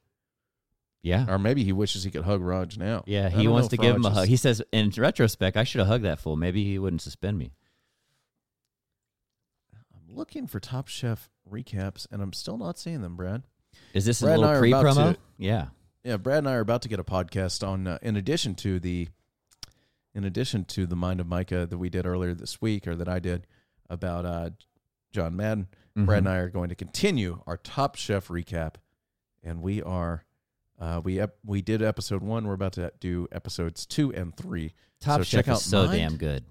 Yeah. 1.02 1.26
or 1.32 1.38
maybe 1.38 1.62
he 1.62 1.72
wishes 1.72 2.02
he 2.02 2.10
could 2.10 2.24
hug 2.24 2.40
Raj 2.40 2.76
now. 2.76 3.04
Yeah, 3.06 3.28
he 3.28 3.46
wants 3.46 3.68
to 3.68 3.76
give 3.76 3.94
him 3.94 4.04
a 4.04 4.10
hug. 4.10 4.26
He 4.26 4.36
says, 4.36 4.60
in 4.72 4.90
retrospect, 4.96 5.56
I 5.56 5.62
should 5.62 5.78
have 5.78 5.86
hugged 5.86 6.04
that 6.04 6.18
fool. 6.18 6.34
Maybe 6.34 6.64
he 6.64 6.76
wouldn't 6.80 7.02
suspend 7.02 7.38
me. 7.38 7.52
I'm 9.94 10.12
looking 10.16 10.48
for 10.48 10.58
Top 10.58 10.88
Chef 10.88 11.30
recaps, 11.48 12.08
and 12.10 12.20
I'm 12.20 12.32
still 12.32 12.58
not 12.58 12.76
seeing 12.76 13.00
them, 13.02 13.14
Brad. 13.14 13.44
Is 13.94 14.04
this 14.04 14.20
Brad 14.20 14.34
and 14.34 14.44
I 14.44 14.48
little 14.48 14.56
are 14.56 14.60
pre 14.60 14.72
about 14.72 14.84
promo? 14.84 15.12
to- 15.14 15.20
Yeah. 15.38 15.68
Yeah, 16.02 16.18
Brad 16.18 16.38
and 16.38 16.48
I 16.48 16.52
are 16.54 16.60
about 16.60 16.82
to 16.82 16.88
get 16.88 17.00
a 17.00 17.04
podcast 17.04 17.66
on, 17.66 17.86
uh, 17.86 17.98
in 18.02 18.16
addition 18.16 18.54
to 18.56 18.78
the, 18.78 19.08
in 20.14 20.24
addition 20.24 20.64
to 20.66 20.86
the 20.86 20.96
Mind 20.96 21.18
of 21.20 21.26
Micah 21.26 21.64
that 21.66 21.78
we 21.78 21.88
did 21.88 22.04
earlier 22.06 22.34
this 22.34 22.60
week, 22.60 22.86
or 22.86 22.94
that 22.96 23.08
I 23.08 23.18
did 23.20 23.46
about 23.88 24.26
uh, 24.26 24.50
John 25.12 25.34
Madden. 25.36 25.68
Brad 25.96 26.18
and 26.18 26.26
Mhm. 26.26 26.30
I 26.30 26.36
are 26.38 26.48
going 26.50 26.68
to 26.70 26.74
continue 26.74 27.40
our 27.46 27.56
Top 27.56 27.94
Chef 27.94 28.26
recap, 28.28 28.74
and 29.44 29.62
we 29.62 29.80
are 29.82 30.24
uh, 30.80 31.00
we 31.04 31.20
ep- 31.20 31.38
we 31.46 31.62
did 31.62 31.82
episode 31.82 32.20
one. 32.20 32.46
We're 32.48 32.54
about 32.54 32.72
to 32.74 32.92
do 32.98 33.28
episodes 33.30 33.86
two 33.86 34.12
and 34.12 34.36
three. 34.36 34.74
Top 35.00 35.20
so 35.20 35.22
Chef 35.24 35.44
check 35.44 35.48
out 35.48 35.58
is 35.58 35.64
so 35.64 35.86
Mind. 35.86 35.92
damn 35.98 36.16
good. 36.16 36.44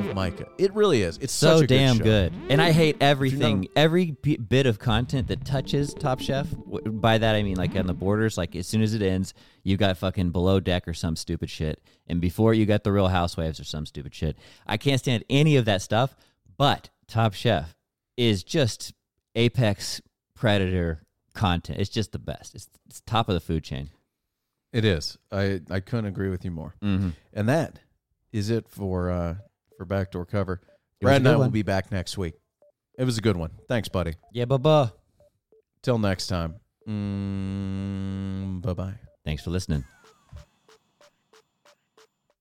Of 0.00 0.14
Micah. 0.14 0.46
It 0.58 0.74
really 0.74 1.02
is. 1.02 1.18
It's 1.18 1.32
so 1.32 1.56
such 1.56 1.64
a 1.64 1.66
damn 1.66 1.98
good. 1.98 2.32
good, 2.32 2.50
and 2.50 2.60
I 2.62 2.72
hate 2.72 2.96
everything. 3.00 3.68
Every 3.76 4.12
b- 4.12 4.36
bit 4.36 4.66
of 4.66 4.78
content 4.78 5.28
that 5.28 5.44
touches 5.44 5.94
Top 5.94 6.20
Chef. 6.20 6.50
w- 6.50 6.90
By 6.90 7.18
that 7.18 7.34
I 7.34 7.42
mean 7.42 7.56
like 7.56 7.74
on 7.76 7.86
the 7.86 7.94
borders. 7.94 8.36
Like 8.38 8.54
as 8.56 8.66
soon 8.66 8.82
as 8.82 8.94
it 8.94 9.02
ends, 9.02 9.34
you 9.62 9.76
got 9.76 9.96
fucking 9.98 10.30
Below 10.30 10.60
Deck 10.60 10.86
or 10.88 10.94
some 10.94 11.16
stupid 11.16 11.50
shit, 11.50 11.82
and 12.06 12.20
before 12.20 12.54
you 12.54 12.66
got 12.66 12.84
the 12.84 12.92
Real 12.92 13.08
Housewives 13.08 13.58
or 13.60 13.64
some 13.64 13.86
stupid 13.86 14.14
shit. 14.14 14.36
I 14.66 14.76
can't 14.76 14.98
stand 15.00 15.24
any 15.30 15.56
of 15.56 15.64
that 15.66 15.82
stuff. 15.82 16.16
But 16.56 16.90
Top 17.08 17.34
Chef 17.34 17.74
is 18.16 18.44
just 18.44 18.92
apex 19.34 20.00
predator 20.34 21.02
content. 21.32 21.80
It's 21.80 21.90
just 21.90 22.12
the 22.12 22.18
best. 22.18 22.54
It's, 22.54 22.68
it's 22.86 23.00
top 23.00 23.28
of 23.28 23.34
the 23.34 23.40
food 23.40 23.64
chain. 23.64 23.90
It 24.72 24.84
is. 24.84 25.18
I 25.32 25.60
I 25.70 25.80
couldn't 25.80 26.06
agree 26.06 26.30
with 26.30 26.44
you 26.44 26.50
more. 26.50 26.74
Mm-hmm. 26.82 27.10
And 27.32 27.48
that 27.48 27.78
is 28.32 28.50
it 28.50 28.68
for 28.68 29.10
uh 29.10 29.34
for 29.76 29.84
backdoor 29.84 30.26
cover. 30.26 30.54
It 30.54 30.60
was 30.60 30.68
a 31.00 31.04
Brad 31.04 31.16
and 31.16 31.24
good 31.26 31.34
I 31.34 31.36
will 31.36 31.50
be 31.50 31.62
back 31.62 31.90
next 31.90 32.16
week. 32.18 32.34
It 32.98 33.04
was 33.04 33.18
a 33.18 33.20
good 33.20 33.36
one. 33.36 33.50
Thanks, 33.68 33.88
buddy. 33.88 34.14
Yeah, 34.32 34.44
bye 34.44 34.56
Till 35.82 35.98
next 35.98 36.28
time. 36.28 36.60
Mm, 36.88 38.62
bye 38.62 38.72
bye. 38.72 38.94
Thanks 39.24 39.42
for 39.42 39.50
listening. 39.50 39.84